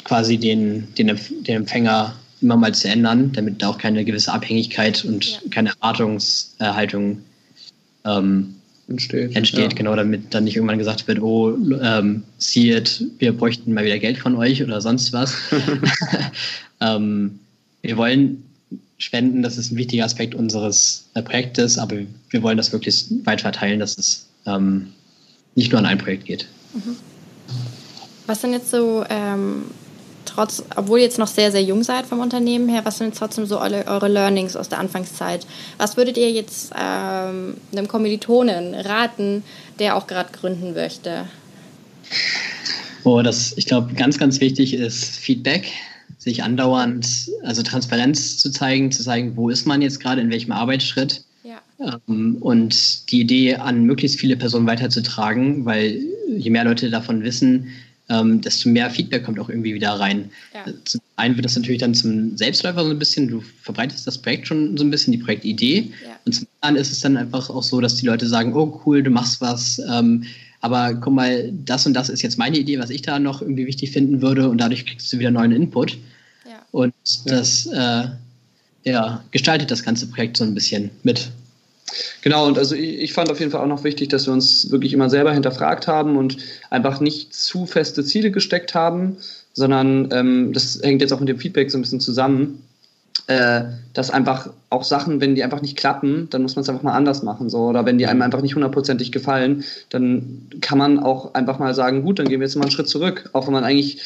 quasi 0.02 0.38
den, 0.38 0.88
den, 0.98 1.16
den 1.46 1.56
Empfänger 1.56 2.16
immer 2.40 2.56
mal 2.56 2.74
zu 2.74 2.88
ändern, 2.88 3.30
damit 3.32 3.62
da 3.62 3.68
auch 3.68 3.78
keine 3.78 4.04
gewisse 4.04 4.32
Abhängigkeit 4.32 5.04
und 5.04 5.24
ja. 5.24 5.38
keine 5.50 5.70
Erwartungshaltung 5.70 7.18
ähm, 8.04 8.54
entsteht. 8.88 9.36
Entsteht, 9.36 9.72
ja. 9.72 9.76
genau, 9.76 9.94
damit 9.94 10.34
dann 10.34 10.44
nicht 10.44 10.56
irgendwann 10.56 10.78
gesagt 10.78 11.06
wird, 11.06 11.20
oh, 11.20 11.56
ähm, 11.82 12.22
see 12.38 12.72
it, 12.72 13.04
wir 13.18 13.32
bräuchten 13.32 13.74
mal 13.74 13.84
wieder 13.84 13.98
Geld 13.98 14.18
von 14.18 14.34
euch 14.36 14.62
oder 14.62 14.80
sonst 14.80 15.12
was. 15.12 15.34
ähm, 16.80 17.38
wir 17.82 17.96
wollen 17.96 18.42
spenden. 18.98 19.42
Das 19.42 19.56
ist 19.56 19.70
ein 19.72 19.76
wichtiger 19.76 20.04
Aspekt 20.04 20.34
unseres 20.34 21.08
äh, 21.14 21.22
Projektes, 21.22 21.78
aber 21.78 21.96
wir 22.30 22.42
wollen 22.42 22.56
das 22.56 22.72
wirklich 22.72 23.06
weit 23.24 23.40
verteilen, 23.40 23.80
dass 23.80 23.96
es 23.96 24.26
ähm, 24.46 24.88
nicht 25.54 25.72
nur 25.72 25.78
an 25.78 25.86
ein 25.86 25.98
Projekt 25.98 26.26
geht. 26.26 26.46
Mhm. 26.74 26.96
Was 28.26 28.42
sind 28.42 28.52
jetzt 28.52 28.70
so, 28.70 29.04
ähm, 29.08 29.62
trotz, 30.28 30.62
obwohl 30.76 30.98
ihr 30.98 31.04
jetzt 31.04 31.18
noch 31.18 31.26
sehr, 31.26 31.50
sehr 31.50 31.62
jung 31.62 31.82
seid 31.82 32.06
vom 32.06 32.20
Unternehmen 32.20 32.68
her, 32.68 32.84
was 32.84 32.98
sind 32.98 33.08
jetzt 33.08 33.18
trotzdem 33.18 33.46
so 33.46 33.58
eure, 33.58 33.86
eure 33.86 34.08
Learnings 34.08 34.56
aus 34.56 34.68
der 34.68 34.78
Anfangszeit? 34.78 35.46
Was 35.76 35.96
würdet 35.96 36.16
ihr 36.16 36.30
jetzt 36.30 36.72
ähm, 36.78 37.56
einem 37.72 37.88
Kommilitonen 37.88 38.74
raten, 38.74 39.42
der 39.78 39.96
auch 39.96 40.06
gerade 40.06 40.30
gründen 40.32 40.74
möchte? 40.74 41.24
Oh, 43.04 43.22
das, 43.22 43.54
ich 43.56 43.66
glaube, 43.66 43.94
ganz, 43.94 44.18
ganz 44.18 44.40
wichtig 44.40 44.74
ist 44.74 45.16
Feedback 45.16 45.72
sich 46.18 46.42
andauernd, 46.42 47.30
also 47.42 47.62
Transparenz 47.62 48.38
zu 48.38 48.50
zeigen, 48.50 48.90
zu 48.90 49.02
zeigen, 49.02 49.36
wo 49.36 49.48
ist 49.48 49.66
man 49.66 49.82
jetzt 49.82 50.00
gerade, 50.00 50.20
in 50.20 50.30
welchem 50.30 50.52
Arbeitsschritt. 50.52 51.24
Ja. 51.44 52.00
Ähm, 52.08 52.36
und 52.40 53.10
die 53.10 53.20
Idee 53.20 53.56
an 53.56 53.84
möglichst 53.84 54.18
viele 54.18 54.36
Personen 54.36 54.66
weiterzutragen, 54.66 55.64
weil 55.64 56.00
je 56.36 56.50
mehr 56.50 56.64
Leute 56.64 56.90
davon 56.90 57.22
wissen, 57.22 57.68
ähm, 58.08 58.40
desto 58.40 58.68
mehr 58.68 58.90
Feedback 58.90 59.24
kommt 59.24 59.38
auch 59.38 59.48
irgendwie 59.48 59.74
wieder 59.74 59.92
rein. 59.92 60.30
Ja. 60.54 60.72
Zum 60.84 61.00
einen 61.16 61.36
wird 61.36 61.44
das 61.44 61.56
natürlich 61.56 61.80
dann 61.80 61.94
zum 61.94 62.36
Selbstläufer 62.36 62.84
so 62.84 62.90
ein 62.90 62.98
bisschen, 62.98 63.28
du 63.28 63.42
verbreitest 63.62 64.06
das 64.06 64.18
Projekt 64.18 64.46
schon 64.46 64.76
so 64.76 64.84
ein 64.84 64.90
bisschen, 64.90 65.12
die 65.12 65.18
Projektidee. 65.18 65.92
Ja. 66.04 66.18
Und 66.24 66.32
zum 66.32 66.46
anderen 66.60 66.82
ist 66.82 66.92
es 66.92 67.00
dann 67.00 67.16
einfach 67.16 67.50
auch 67.50 67.62
so, 67.62 67.80
dass 67.80 67.96
die 67.96 68.06
Leute 68.06 68.26
sagen, 68.26 68.54
oh 68.54 68.80
cool, 68.86 69.02
du 69.02 69.10
machst 69.10 69.40
was, 69.40 69.80
ähm, 69.90 70.24
aber 70.60 70.94
guck 70.94 71.12
mal, 71.12 71.52
das 71.64 71.86
und 71.86 71.94
das 71.94 72.08
ist 72.08 72.22
jetzt 72.22 72.38
meine 72.38 72.58
Idee, 72.58 72.78
was 72.78 72.90
ich 72.90 73.02
da 73.02 73.18
noch 73.18 73.42
irgendwie 73.42 73.66
wichtig 73.66 73.92
finden 73.92 74.22
würde 74.22 74.48
und 74.48 74.58
dadurch 74.58 74.86
kriegst 74.86 75.12
du 75.12 75.18
wieder 75.18 75.30
neuen 75.30 75.52
Input. 75.52 75.98
Ja. 76.46 76.64
Und 76.72 76.94
das 77.26 77.66
äh, 77.66 78.04
ja, 78.84 79.22
gestaltet 79.30 79.70
das 79.70 79.82
ganze 79.82 80.06
Projekt 80.08 80.36
so 80.36 80.44
ein 80.44 80.54
bisschen 80.54 80.90
mit. 81.02 81.30
Genau, 82.22 82.46
und 82.46 82.58
also 82.58 82.74
ich, 82.74 83.00
ich, 83.00 83.12
fand 83.12 83.30
auf 83.30 83.38
jeden 83.40 83.50
Fall 83.50 83.62
auch 83.62 83.66
noch 83.66 83.84
wichtig, 83.84 84.08
dass 84.08 84.26
wir 84.26 84.32
uns 84.32 84.70
wirklich 84.70 84.92
immer 84.92 85.10
selber 85.10 85.32
hinterfragt 85.32 85.86
haben 85.86 86.16
und 86.16 86.38
einfach 86.70 87.00
nicht 87.00 87.34
zu 87.34 87.66
feste 87.66 88.04
Ziele 88.04 88.30
gesteckt 88.30 88.74
haben, 88.74 89.16
sondern 89.52 90.08
ähm, 90.12 90.52
das 90.52 90.80
hängt 90.82 91.00
jetzt 91.00 91.12
auch 91.12 91.20
mit 91.20 91.28
dem 91.28 91.38
Feedback 91.38 91.70
so 91.70 91.78
ein 91.78 91.82
bisschen 91.82 92.00
zusammen 92.00 92.62
äh, 93.28 93.64
dass 93.92 94.10
einfach 94.10 94.48
auch 94.70 94.84
Sachen, 94.84 95.20
wenn 95.20 95.34
die 95.34 95.44
einfach 95.44 95.60
nicht 95.60 95.76
klappen, 95.76 96.28
dann 96.30 96.42
muss 96.42 96.56
man 96.56 96.62
es 96.62 96.68
einfach 96.70 96.82
mal 96.82 96.94
anders 96.94 97.22
machen. 97.22 97.50
So. 97.50 97.66
Oder 97.66 97.84
wenn 97.84 97.98
die 97.98 98.06
einem 98.06 98.22
einfach 98.22 98.40
nicht 98.40 98.54
hundertprozentig 98.54 99.12
gefallen, 99.12 99.64
dann 99.90 100.48
kann 100.62 100.78
man 100.78 100.98
auch 100.98 101.34
einfach 101.34 101.58
mal 101.58 101.74
sagen, 101.74 102.02
gut, 102.02 102.18
dann 102.18 102.26
gehen 102.26 102.40
wir 102.40 102.46
jetzt 102.46 102.56
mal 102.56 102.62
einen 102.62 102.70
Schritt 102.70 102.88
zurück. 102.88 103.28
Auch 103.34 103.46
wenn 103.46 103.52
man 103.52 103.64
eigentlich 103.64 104.00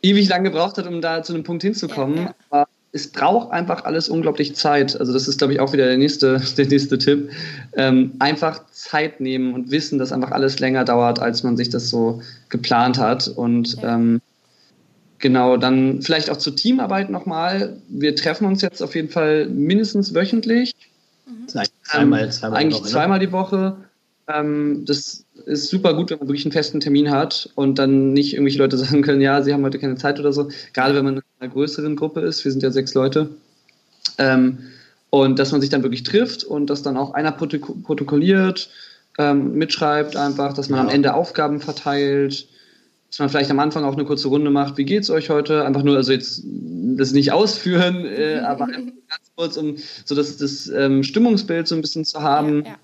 ewig 0.00 0.26
lang 0.28 0.42
gebraucht 0.42 0.78
hat, 0.78 0.86
um 0.86 1.02
da 1.02 1.22
zu 1.22 1.34
einem 1.34 1.44
Punkt 1.44 1.62
hinzukommen. 1.62 2.16
Ja, 2.16 2.22
ja. 2.22 2.34
Aber 2.48 2.68
es 2.92 3.08
braucht 3.08 3.52
einfach 3.52 3.84
alles 3.84 4.08
unglaublich 4.08 4.54
Zeit. 4.54 4.98
Also 4.98 5.12
das 5.12 5.26
ist, 5.26 5.38
glaube 5.38 5.54
ich, 5.54 5.60
auch 5.60 5.72
wieder 5.72 5.86
der 5.86 5.96
nächste, 5.96 6.40
der 6.56 6.66
nächste 6.66 6.98
Tipp. 6.98 7.30
Ähm, 7.74 8.12
einfach 8.18 8.66
Zeit 8.70 9.20
nehmen 9.20 9.54
und 9.54 9.70
wissen, 9.70 9.98
dass 9.98 10.12
einfach 10.12 10.30
alles 10.30 10.58
länger 10.60 10.84
dauert, 10.84 11.18
als 11.18 11.42
man 11.42 11.56
sich 11.56 11.70
das 11.70 11.88
so 11.88 12.22
geplant 12.48 12.98
hat. 12.98 13.28
Und 13.28 13.78
ähm, 13.82 14.20
Genau, 15.22 15.56
dann 15.56 16.02
vielleicht 16.02 16.30
auch 16.30 16.36
zur 16.36 16.56
Teamarbeit 16.56 17.08
nochmal. 17.08 17.80
Wir 17.88 18.16
treffen 18.16 18.44
uns 18.44 18.60
jetzt 18.60 18.82
auf 18.82 18.96
jeden 18.96 19.08
Fall 19.08 19.46
mindestens 19.46 20.14
wöchentlich. 20.14 20.74
Mhm. 21.26 21.46
Zweimal, 21.46 22.32
zweimal 22.32 22.58
Eigentlich 22.58 22.78
die 22.78 22.82
Woche, 22.82 22.88
ne? 22.88 22.92
zweimal 22.92 23.18
die 23.20 23.32
Woche. 23.32 23.76
Ähm, 24.28 24.84
das 24.86 25.24
ist 25.46 25.68
super 25.68 25.94
gut, 25.94 26.10
wenn 26.10 26.18
man 26.18 26.28
wirklich 26.28 26.44
einen 26.44 26.52
festen 26.52 26.80
Termin 26.80 27.10
hat 27.10 27.50
und 27.54 27.78
dann 27.78 28.12
nicht 28.12 28.34
irgendwelche 28.34 28.58
Leute 28.58 28.76
sagen 28.78 29.02
können, 29.02 29.20
ja, 29.20 29.42
sie 29.42 29.52
haben 29.52 29.64
heute 29.64 29.78
keine 29.78 29.96
Zeit 29.96 30.20
oder 30.20 30.32
so. 30.32 30.48
Gerade 30.72 30.94
wenn 30.94 31.04
man 31.04 31.16
in 31.16 31.22
einer 31.40 31.52
größeren 31.52 31.96
Gruppe 31.96 32.20
ist, 32.20 32.44
wir 32.44 32.52
sind 32.52 32.62
ja 32.62 32.70
sechs 32.70 32.94
Leute. 32.94 33.30
Ähm, 34.18 34.58
und 35.10 35.38
dass 35.38 35.52
man 35.52 35.60
sich 35.60 35.70
dann 35.70 35.82
wirklich 35.82 36.04
trifft 36.04 36.44
und 36.44 36.70
dass 36.70 36.82
dann 36.82 36.96
auch 36.96 37.12
einer 37.12 37.32
protokolliert, 37.32 38.70
ähm, 39.18 39.54
mitschreibt 39.54 40.16
einfach, 40.16 40.54
dass 40.54 40.70
man 40.70 40.78
ja. 40.78 40.84
am 40.84 40.90
Ende 40.90 41.14
Aufgaben 41.14 41.60
verteilt 41.60 42.46
dass 43.12 43.18
man 43.18 43.28
vielleicht 43.28 43.50
am 43.50 43.58
Anfang 43.58 43.84
auch 43.84 43.92
eine 43.92 44.06
kurze 44.06 44.28
Runde 44.28 44.50
macht, 44.50 44.78
wie 44.78 44.86
geht's 44.86 45.10
euch 45.10 45.28
heute? 45.28 45.66
Einfach 45.66 45.82
nur, 45.82 45.96
also 45.96 46.12
jetzt 46.12 46.44
das 46.96 47.12
nicht 47.12 47.30
ausführen, 47.30 48.06
äh, 48.06 48.38
aber 48.46 48.68
ganz 48.68 49.30
kurz, 49.36 49.58
um 49.58 49.76
so 50.06 50.14
das, 50.14 50.38
das 50.38 50.68
ähm, 50.68 51.02
Stimmungsbild 51.02 51.68
so 51.68 51.74
ein 51.74 51.82
bisschen 51.82 52.06
zu 52.06 52.22
haben. 52.22 52.64
Ja, 52.64 52.76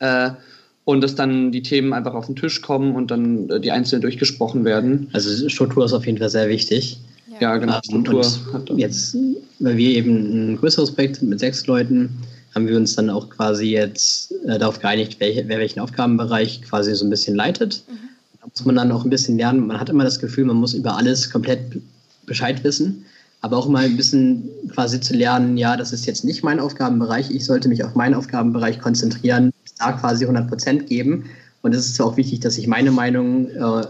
ja. 0.00 0.26
Äh, 0.26 0.34
und 0.84 1.02
dass 1.02 1.14
dann 1.14 1.52
die 1.52 1.62
Themen 1.62 1.92
einfach 1.92 2.14
auf 2.14 2.26
den 2.26 2.36
Tisch 2.36 2.62
kommen 2.62 2.94
und 2.96 3.10
dann 3.10 3.48
äh, 3.50 3.60
die 3.60 3.70
einzelnen 3.70 4.02
durchgesprochen 4.02 4.64
werden. 4.64 5.08
Also 5.12 5.48
Struktur 5.48 5.84
ist 5.84 5.92
auf 5.92 6.06
jeden 6.06 6.18
Fall 6.18 6.30
sehr 6.30 6.48
wichtig. 6.48 6.98
Ja, 7.40 7.56
genau. 7.56 7.74
Ähm, 7.74 7.80
Struktur. 8.04 8.24
Und 8.68 8.78
jetzt, 8.78 9.16
weil 9.58 9.76
wir 9.76 9.90
eben 9.90 10.52
ein 10.52 10.56
größeres 10.58 10.92
Projekt 10.92 11.16
sind 11.16 11.28
mit 11.28 11.40
sechs 11.40 11.66
Leuten, 11.66 12.10
haben 12.54 12.68
wir 12.68 12.76
uns 12.76 12.96
dann 12.96 13.08
auch 13.08 13.30
quasi 13.30 13.66
jetzt 13.66 14.32
äh, 14.46 14.58
darauf 14.58 14.78
geeinigt, 14.78 15.18
welche, 15.20 15.48
wer 15.48 15.58
welchen 15.58 15.80
Aufgabenbereich 15.80 16.62
quasi 16.62 16.94
so 16.94 17.06
ein 17.06 17.10
bisschen 17.10 17.34
leitet. 17.34 17.82
Mhm 17.88 18.02
da 18.42 18.48
muss 18.48 18.64
man 18.64 18.74
dann 18.74 18.90
auch 18.90 19.04
ein 19.04 19.10
bisschen 19.10 19.38
lernen. 19.38 19.68
Man 19.68 19.78
hat 19.78 19.88
immer 19.88 20.02
das 20.02 20.18
Gefühl, 20.18 20.44
man 20.44 20.56
muss 20.56 20.74
über 20.74 20.96
alles 20.96 21.30
komplett 21.30 21.80
Bescheid 22.26 22.62
wissen. 22.64 23.04
Aber 23.40 23.56
auch 23.56 23.68
mal 23.68 23.84
ein 23.84 23.96
bisschen 23.96 24.48
quasi 24.72 25.00
zu 25.00 25.14
lernen, 25.14 25.56
ja, 25.56 25.76
das 25.76 25.92
ist 25.92 26.06
jetzt 26.06 26.24
nicht 26.24 26.44
mein 26.44 26.60
Aufgabenbereich. 26.60 27.30
Ich 27.30 27.44
sollte 27.44 27.68
mich 27.68 27.84
auf 27.84 27.94
meinen 27.94 28.14
Aufgabenbereich 28.14 28.80
konzentrieren, 28.80 29.52
da 29.82 29.92
quasi 29.92 30.24
100 30.24 30.48
Prozent 30.48 30.86
geben. 30.86 31.24
Und 31.62 31.74
es 31.74 31.86
ist 31.86 31.94
zwar 31.96 32.06
auch 32.08 32.16
wichtig, 32.16 32.40
dass 32.40 32.58
ich 32.58 32.66
meine 32.66 32.90
Meinung 32.90 33.48
äh, 33.48 33.82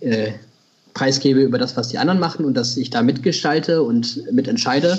äh, 0.00 0.32
preisgebe 0.94 1.40
über 1.42 1.58
das, 1.58 1.76
was 1.76 1.88
die 1.88 1.98
anderen 1.98 2.20
machen 2.20 2.44
und 2.44 2.54
dass 2.54 2.76
ich 2.76 2.90
da 2.90 3.02
mitgestalte 3.02 3.82
und 3.82 4.22
mitentscheide. 4.32 4.98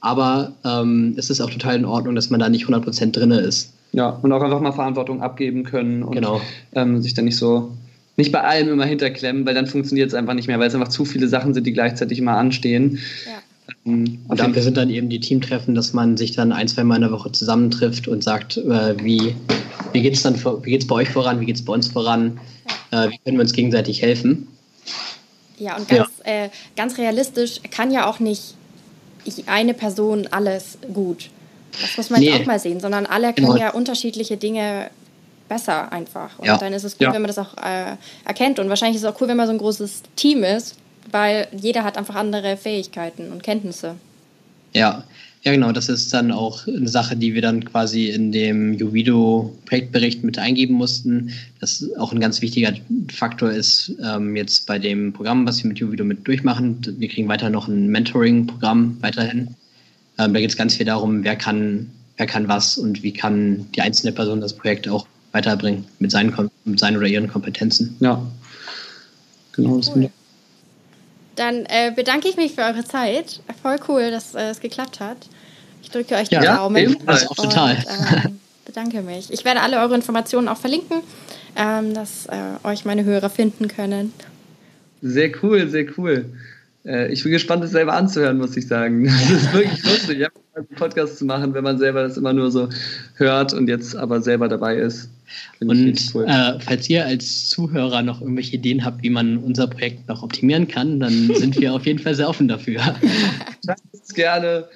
Aber 0.00 0.52
ähm, 0.64 1.14
es 1.16 1.30
ist 1.30 1.40
auch 1.40 1.50
total 1.50 1.76
in 1.76 1.84
Ordnung, 1.84 2.14
dass 2.14 2.30
man 2.30 2.40
da 2.40 2.48
nicht 2.48 2.62
100 2.62 2.82
Prozent 2.82 3.16
drin 3.16 3.30
ist. 3.30 3.72
Ja, 3.92 4.10
und 4.10 4.32
auch 4.32 4.42
einfach 4.42 4.60
mal 4.60 4.72
Verantwortung 4.72 5.20
abgeben 5.20 5.64
können 5.64 6.02
und 6.02 6.14
genau. 6.14 6.40
ähm, 6.72 7.02
sich 7.02 7.14
dann 7.14 7.24
nicht 7.24 7.36
so 7.36 7.72
nicht 8.16 8.32
bei 8.32 8.42
allem 8.42 8.68
immer 8.68 8.84
hinterklemmen, 8.84 9.46
weil 9.46 9.54
dann 9.54 9.66
funktioniert 9.66 10.08
es 10.08 10.14
einfach 10.14 10.34
nicht 10.34 10.46
mehr, 10.46 10.58
weil 10.58 10.68
es 10.68 10.74
einfach 10.74 10.88
zu 10.88 11.04
viele 11.04 11.26
Sachen 11.26 11.54
sind, 11.54 11.66
die 11.66 11.72
gleichzeitig 11.72 12.18
immer 12.18 12.36
anstehen. 12.36 12.98
Ja. 13.84 13.92
Ähm, 13.92 14.18
und 14.28 14.40
dafür 14.40 14.62
sind 14.62 14.76
dann 14.76 14.90
eben 14.90 15.08
die 15.08 15.20
Teamtreffen, 15.20 15.74
dass 15.74 15.92
man 15.92 16.16
sich 16.16 16.32
dann 16.32 16.52
ein, 16.52 16.68
zwei 16.68 16.84
Mal 16.84 16.96
in 16.96 17.02
der 17.02 17.12
Woche 17.12 17.32
zusammentrifft 17.32 18.08
und 18.08 18.22
sagt, 18.22 18.56
äh, 18.56 19.02
wie, 19.02 19.34
wie 19.92 20.02
geht 20.02 20.14
es 20.14 20.22
dann 20.22 20.34
wie 20.36 20.70
geht's 20.70 20.86
bei 20.86 20.96
euch 20.96 21.08
voran, 21.08 21.40
wie 21.40 21.46
geht 21.46 21.56
es 21.56 21.64
bei 21.64 21.72
uns 21.72 21.88
voran, 21.88 22.40
ja. 22.92 23.04
äh, 23.04 23.10
wie 23.10 23.18
können 23.18 23.36
wir 23.36 23.42
uns 23.42 23.52
gegenseitig 23.52 24.02
helfen. 24.02 24.48
Ja, 25.58 25.76
und 25.76 25.88
ganz, 25.88 26.08
ja. 26.24 26.44
Äh, 26.44 26.50
ganz 26.76 26.96
realistisch 26.96 27.60
kann 27.70 27.90
ja 27.90 28.08
auch 28.08 28.18
nicht 28.18 28.54
eine 29.46 29.74
Person 29.74 30.26
alles 30.30 30.78
gut. 30.92 31.28
Das 31.80 31.96
muss 31.96 32.10
man 32.10 32.20
nee. 32.20 32.32
auch 32.32 32.46
mal 32.46 32.58
sehen, 32.58 32.80
sondern 32.80 33.06
alle 33.06 33.32
können 33.32 33.48
genau. 33.48 33.56
ja 33.56 33.70
unterschiedliche 33.70 34.36
Dinge 34.36 34.90
besser 35.48 35.92
einfach. 35.92 36.38
Und 36.38 36.46
ja. 36.46 36.56
dann 36.56 36.72
ist 36.72 36.84
es 36.84 36.96
gut, 36.96 37.08
ja. 37.08 37.12
wenn 37.12 37.22
man 37.22 37.28
das 37.28 37.38
auch 37.38 37.56
äh, 37.58 37.96
erkennt. 38.24 38.58
Und 38.58 38.68
wahrscheinlich 38.68 38.96
ist 38.96 39.02
es 39.02 39.08
auch 39.08 39.20
cool, 39.20 39.28
wenn 39.28 39.36
man 39.36 39.46
so 39.46 39.52
ein 39.52 39.58
großes 39.58 40.02
Team 40.16 40.42
ist, 40.44 40.76
weil 41.12 41.48
jeder 41.56 41.84
hat 41.84 41.96
einfach 41.96 42.14
andere 42.14 42.56
Fähigkeiten 42.56 43.30
und 43.32 43.42
Kenntnisse. 43.42 43.96
Ja, 44.72 45.04
ja, 45.42 45.52
genau. 45.52 45.72
Das 45.72 45.88
ist 45.88 46.12
dann 46.12 46.32
auch 46.32 46.66
eine 46.66 46.88
Sache, 46.88 47.16
die 47.16 47.32
wir 47.32 47.40
dann 47.40 47.64
quasi 47.64 48.08
in 48.08 48.30
dem 48.30 48.74
Juvido-Projektbericht 48.74 50.22
mit 50.22 50.38
eingeben 50.38 50.74
mussten. 50.74 51.32
Das 51.60 51.84
auch 51.98 52.12
ein 52.12 52.20
ganz 52.20 52.42
wichtiger 52.42 52.74
Faktor 53.10 53.50
ist 53.50 53.92
ähm, 54.04 54.36
jetzt 54.36 54.66
bei 54.66 54.78
dem 54.78 55.14
Programm, 55.14 55.46
was 55.46 55.62
wir 55.62 55.68
mit 55.68 55.78
Juvido 55.78 56.04
mit 56.04 56.26
durchmachen. 56.28 56.78
Wir 56.98 57.08
kriegen 57.08 57.28
weiter 57.28 57.48
noch 57.48 57.68
ein 57.68 57.88
Mentoring-Programm 57.88 58.98
weiterhin. 59.00 59.54
Ähm, 60.18 60.34
da 60.34 60.40
geht 60.40 60.50
es 60.50 60.56
ganz 60.58 60.76
viel 60.76 60.84
darum, 60.84 61.24
wer 61.24 61.36
kann, 61.36 61.90
wer 62.18 62.26
kann 62.26 62.46
was 62.48 62.76
und 62.76 63.02
wie 63.02 63.12
kann 63.12 63.66
die 63.74 63.80
einzelne 63.80 64.12
Person 64.12 64.42
das 64.42 64.52
Projekt 64.52 64.88
auch 64.88 65.06
weiterbringen 65.32 65.86
mit 66.00 66.10
seinen, 66.10 66.34
mit 66.66 66.78
seinen 66.78 66.98
oder 66.98 67.06
ihren 67.06 67.28
Kompetenzen. 67.28 67.96
Ja, 68.00 68.22
genau. 69.52 69.80
Cool. 69.94 70.10
Dann 71.36 71.64
äh, 71.66 71.92
bedanke 71.94 72.28
ich 72.28 72.36
mich 72.36 72.54
für 72.54 72.62
eure 72.62 72.84
Zeit. 72.84 73.40
Voll 73.62 73.76
cool, 73.88 74.10
dass 74.10 74.34
äh, 74.34 74.50
es 74.50 74.60
geklappt 74.60 75.00
hat. 75.00 75.16
Ich 75.82 75.90
drücke 75.90 76.14
euch 76.14 76.28
die 76.28 76.34
ja, 76.34 76.56
Daumen. 76.56 76.96
Ja, 77.06 77.14
auch 77.28 77.34
total. 77.34 77.76
Und, 77.76 78.24
äh, 78.24 78.30
bedanke 78.66 79.02
mich. 79.02 79.32
Ich 79.32 79.44
werde 79.44 79.60
alle 79.60 79.80
eure 79.80 79.94
Informationen 79.94 80.48
auch 80.48 80.58
verlinken, 80.58 81.02
ähm, 81.56 81.94
dass 81.94 82.26
äh, 82.26 82.66
euch 82.66 82.84
meine 82.84 83.04
Hörer 83.04 83.30
finden 83.30 83.68
können. 83.68 84.12
Sehr 85.02 85.30
cool, 85.42 85.68
sehr 85.68 85.86
cool. 85.96 86.26
Äh, 86.84 87.12
ich 87.12 87.22
bin 87.22 87.32
gespannt, 87.32 87.64
das 87.64 87.70
selber 87.70 87.94
anzuhören, 87.94 88.38
muss 88.38 88.56
ich 88.56 88.66
sagen. 88.66 89.04
Das 89.30 89.30
ist 89.30 89.52
wirklich 89.52 89.84
lustig, 89.84 90.26
einen 90.54 90.66
Podcast 90.76 91.18
zu 91.18 91.24
machen, 91.24 91.54
wenn 91.54 91.64
man 91.64 91.78
selber 91.78 92.02
das 92.02 92.16
immer 92.16 92.32
nur 92.32 92.50
so 92.50 92.68
hört 93.14 93.52
und 93.52 93.68
jetzt 93.68 93.96
aber 93.96 94.20
selber 94.20 94.48
dabei 94.48 94.76
ist. 94.76 95.08
Und 95.60 96.14
cool. 96.14 96.24
äh, 96.26 96.58
falls 96.60 96.88
ihr 96.88 97.04
als 97.06 97.48
Zuhörer 97.48 98.02
noch 98.02 98.20
irgendwelche 98.20 98.56
Ideen 98.56 98.84
habt, 98.84 99.02
wie 99.02 99.10
man 99.10 99.36
unser 99.38 99.66
Projekt 99.66 100.08
noch 100.08 100.22
optimieren 100.22 100.68
kann, 100.68 101.00
dann 101.00 101.30
sind 101.34 101.60
wir 101.60 101.74
auf 101.74 101.86
jeden 101.86 101.98
Fall 101.98 102.14
sehr 102.14 102.28
offen 102.28 102.48
dafür. 102.48 102.80
Schreibt 103.64 103.82
es 103.92 104.14
gerne, 104.14 104.68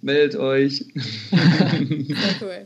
meldet 0.00 0.36
euch. 0.36 0.84
Sehr 1.30 2.34
cool. 2.40 2.64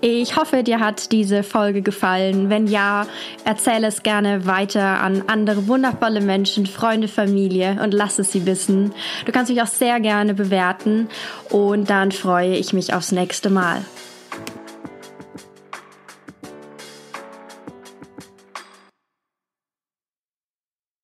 Ich 0.00 0.36
hoffe, 0.36 0.62
dir 0.62 0.78
hat 0.78 1.10
diese 1.10 1.42
Folge 1.42 1.82
gefallen. 1.82 2.50
Wenn 2.50 2.68
ja, 2.68 3.06
erzähle 3.44 3.88
es 3.88 4.04
gerne 4.04 4.46
weiter 4.46 5.00
an 5.00 5.24
andere 5.26 5.66
wundervolle 5.66 6.20
Menschen, 6.20 6.66
Freunde, 6.66 7.08
Familie 7.08 7.80
und 7.82 7.92
lass 7.92 8.20
es 8.20 8.30
sie 8.30 8.46
wissen. 8.46 8.92
Du 9.26 9.32
kannst 9.32 9.50
mich 9.50 9.60
auch 9.60 9.66
sehr 9.66 9.98
gerne 9.98 10.34
bewerten 10.34 11.08
und 11.50 11.90
dann 11.90 12.12
freue 12.12 12.56
ich 12.56 12.72
mich 12.72 12.94
aufs 12.94 13.10
nächste 13.10 13.50
Mal. 13.50 13.84